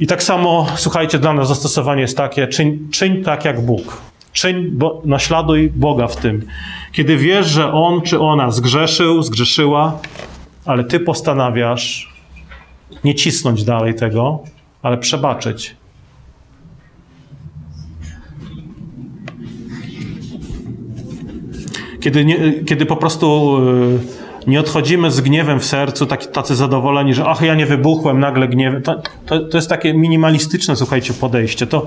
I 0.00 0.06
tak 0.06 0.22
samo, 0.22 0.66
słuchajcie, 0.76 1.18
dla 1.18 1.32
nas 1.32 1.48
zastosowanie 1.48 2.00
jest 2.00 2.16
takie: 2.16 2.46
czyń, 2.46 2.88
czyń 2.90 3.24
tak 3.24 3.44
jak 3.44 3.64
Bóg. 3.64 4.02
Czyń, 4.32 4.70
bo, 4.70 5.02
naśladuj 5.04 5.70
Boga 5.70 6.06
w 6.06 6.16
tym. 6.16 6.46
Kiedy 6.92 7.16
wiesz, 7.16 7.46
że 7.46 7.72
on 7.72 8.02
czy 8.02 8.20
ona 8.20 8.50
zgrzeszył, 8.50 9.22
zgrzeszyła, 9.22 9.98
ale 10.64 10.84
ty 10.84 11.00
postanawiasz 11.00 12.14
nie 13.04 13.14
cisnąć 13.14 13.64
dalej 13.64 13.94
tego, 13.94 14.38
ale 14.82 14.98
przebaczyć. 14.98 15.76
Kiedy, 22.00 22.24
nie, 22.24 22.64
kiedy 22.64 22.86
po 22.86 22.96
prostu 22.96 23.58
nie 24.46 24.60
odchodzimy 24.60 25.10
z 25.10 25.20
gniewem 25.20 25.60
w 25.60 25.64
sercu, 25.64 26.06
tak, 26.06 26.26
tacy 26.26 26.54
zadowoleni, 26.56 27.14
że 27.14 27.24
ach, 27.26 27.42
ja 27.42 27.54
nie 27.54 27.66
wybuchłem 27.66 28.20
nagle 28.20 28.48
gniewem. 28.48 28.82
To, 28.82 29.02
to, 29.26 29.40
to 29.40 29.58
jest 29.58 29.68
takie 29.68 29.94
minimalistyczne, 29.94 30.76
słuchajcie, 30.76 31.14
podejście. 31.14 31.66
To 31.66 31.86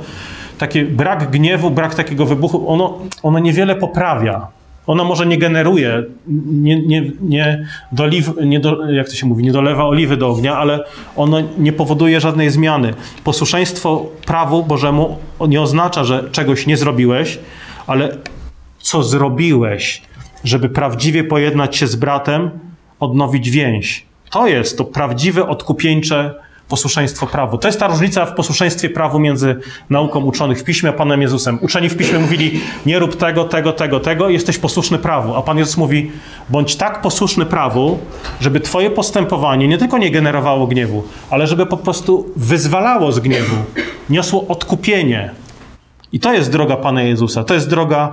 taki 0.57 0.83
brak 0.83 1.31
gniewu, 1.31 1.71
brak 1.71 1.95
takiego 1.95 2.25
wybuchu, 2.25 2.69
ono, 2.69 2.97
ono 3.23 3.39
niewiele 3.39 3.75
poprawia. 3.75 4.47
Ono 4.87 5.03
może 5.03 5.25
nie 5.25 5.37
generuje, 5.37 6.03
nie, 6.47 6.81
nie, 6.81 7.11
nie, 7.21 7.65
doliw, 7.91 8.31
nie 8.45 8.59
do, 8.59 8.91
jak 8.91 9.09
to 9.09 9.15
się 9.15 9.25
mówi, 9.25 9.43
nie 9.43 9.51
dolewa 9.51 9.85
oliwy 9.85 10.17
do 10.17 10.29
ognia, 10.29 10.57
ale 10.57 10.83
ono 11.15 11.37
nie 11.57 11.73
powoduje 11.73 12.19
żadnej 12.19 12.49
zmiany. 12.49 12.93
Posłuszeństwo 13.23 14.05
prawu 14.25 14.63
Bożemu 14.63 15.17
nie 15.47 15.61
oznacza, 15.61 16.03
że 16.03 16.23
czegoś 16.31 16.67
nie 16.67 16.77
zrobiłeś, 16.77 17.39
ale 17.87 18.17
co 18.81 19.03
zrobiłeś, 19.03 20.01
żeby 20.43 20.69
prawdziwie 20.69 21.23
pojednać 21.23 21.77
się 21.77 21.87
z 21.87 21.95
bratem, 21.95 22.51
odnowić 22.99 23.49
więź. 23.49 24.05
To 24.29 24.47
jest 24.47 24.77
to 24.77 24.85
prawdziwe, 24.85 25.47
odkupieńcze 25.47 26.35
posłuszeństwo 26.71 27.27
prawu. 27.27 27.57
To 27.57 27.67
jest 27.67 27.79
ta 27.79 27.87
różnica 27.87 28.25
w 28.25 28.35
posłuszeństwie 28.35 28.89
prawu 28.89 29.19
między 29.19 29.55
nauką 29.89 30.19
uczonych 30.23 30.59
w 30.59 30.63
piśmie 30.63 30.89
a 30.89 30.93
Panem 30.93 31.21
Jezusem. 31.21 31.59
Uczeni 31.61 31.89
w 31.89 31.97
piśmie 31.97 32.19
mówili, 32.19 32.61
nie 32.85 32.99
rób 32.99 33.15
tego, 33.15 33.43
tego, 33.43 33.73
tego, 33.73 33.99
tego, 33.99 34.29
jesteś 34.29 34.57
posłuszny 34.57 34.97
prawu. 34.97 35.35
A 35.35 35.41
Pan 35.41 35.57
Jezus 35.57 35.77
mówi, 35.77 36.11
bądź 36.49 36.75
tak 36.75 37.01
posłuszny 37.01 37.45
prawu, 37.45 37.99
żeby 38.41 38.59
Twoje 38.59 38.89
postępowanie 38.89 39.67
nie 39.67 39.77
tylko 39.77 39.97
nie 39.97 40.11
generowało 40.11 40.67
gniewu, 40.67 41.03
ale 41.29 41.47
żeby 41.47 41.65
po 41.65 41.77
prostu 41.77 42.25
wyzwalało 42.35 43.11
z 43.11 43.19
gniewu, 43.19 43.55
niosło 44.09 44.47
odkupienie. 44.47 45.31
I 46.11 46.19
to 46.19 46.33
jest 46.33 46.51
droga 46.51 46.77
Pana 46.77 47.03
Jezusa. 47.03 47.43
To 47.43 47.53
jest 47.53 47.69
droga 47.69 48.11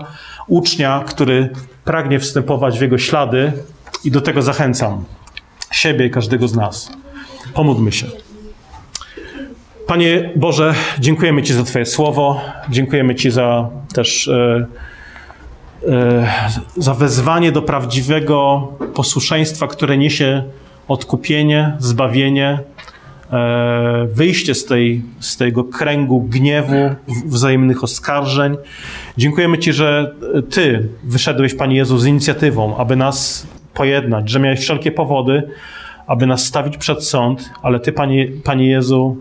ucznia, 0.49 1.05
który 1.07 1.51
pragnie 1.85 2.19
wstępować 2.19 2.79
w 2.79 2.83
jego 2.83 2.99
ślady 2.99 3.53
i 4.05 4.11
do 4.11 4.21
tego 4.21 4.43
zachęcam 4.43 5.05
siebie 5.71 6.07
i 6.07 6.11
każdego 6.11 6.49
z 6.49 6.55
nas. 6.55 6.93
Pomódlmy 7.55 7.93
się. 7.93 8.07
Panie 9.87 10.31
Boże, 10.37 10.75
dziękujemy 10.99 11.43
Ci 11.43 11.55
za 11.55 11.65
Twoje 11.65 11.87
słowo. 11.87 12.41
Dziękujemy 12.69 13.15
Ci 13.15 13.31
za 13.31 13.69
też 13.95 14.29
e, 14.29 14.67
e, 15.89 16.27
za 16.77 16.95
wezwanie 16.95 17.53
do 17.53 17.63
prawdziwego 17.63 18.69
posłuszeństwa, 18.95 19.67
które 19.67 19.99
niesie 19.99 20.43
odkupienie, 20.89 21.77
zbawienie, 21.79 22.59
wyjście 24.13 24.55
z, 24.55 24.65
tej, 24.65 25.03
z 25.21 25.37
tego 25.37 25.65
kręgu 25.65 26.21
gniewu, 26.21 26.91
wzajemnych 27.27 27.85
oskarżeń. 27.85 28.57
Dziękujemy 29.17 29.59
Ci, 29.59 29.73
że 29.73 30.15
Ty 30.51 30.89
wyszedłeś, 31.05 31.55
Panie 31.55 31.77
Jezu, 31.77 31.99
z 31.99 32.07
inicjatywą, 32.07 32.77
aby 32.77 32.97
nas 32.97 33.47
pojednać, 33.75 34.31
że 34.31 34.41
miałeś 34.41 34.61
wszelkie 34.61 34.93
powody, 34.93 35.43
aby 36.07 36.27
nas 36.27 36.45
stawić 36.45 36.77
przed 36.77 37.05
sąd, 37.05 37.51
ale 37.63 37.81
Ty, 37.81 37.93
Panie, 37.93 38.29
Panie 38.45 38.69
Jezu, 38.69 39.17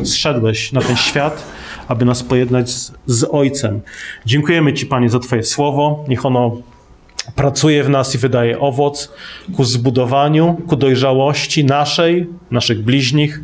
e, 0.00 0.04
zszedłeś 0.04 0.72
na 0.72 0.80
ten 0.80 0.96
świat, 0.96 1.46
aby 1.88 2.04
nas 2.04 2.22
pojednać 2.22 2.70
z, 2.70 2.92
z 3.06 3.24
Ojcem. 3.30 3.80
Dziękujemy 4.26 4.72
Ci, 4.72 4.86
Panie, 4.86 5.08
za 5.08 5.18
Twoje 5.18 5.42
słowo. 5.42 6.04
Niech 6.08 6.26
ono 6.26 6.56
pracuje 7.36 7.84
w 7.84 7.88
nas 7.88 8.14
i 8.14 8.18
wydaje 8.18 8.60
owoc 8.60 9.12
ku 9.56 9.64
zbudowaniu, 9.64 10.56
ku 10.66 10.76
dojrzałości 10.76 11.64
naszej, 11.64 12.26
naszych 12.50 12.84
bliźnich. 12.84 13.40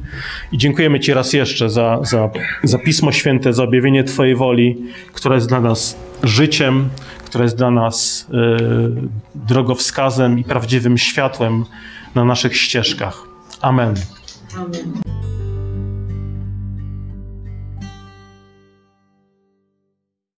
I 0.52 0.58
dziękujemy 0.58 1.00
Ci 1.00 1.14
raz 1.14 1.32
jeszcze 1.32 1.70
za, 1.70 1.98
za, 2.02 2.30
za 2.64 2.78
Pismo 2.78 3.12
Święte, 3.12 3.52
za 3.52 3.64
objawienie 3.64 4.04
Twojej 4.04 4.36
woli, 4.36 4.76
która 5.12 5.34
jest 5.34 5.48
dla 5.48 5.60
nas 5.60 5.96
życiem, 6.22 6.88
która 7.24 7.44
jest 7.44 7.56
dla 7.56 7.70
nas 7.70 8.26
y, 8.30 8.36
drogowskazem 9.34 10.38
i 10.38 10.44
prawdziwym 10.44 10.98
światłem 10.98 11.64
na 12.14 12.24
naszych 12.24 12.56
ścieżkach. 12.56 13.22
Amen. 13.60 13.94
Amen. 14.56 15.09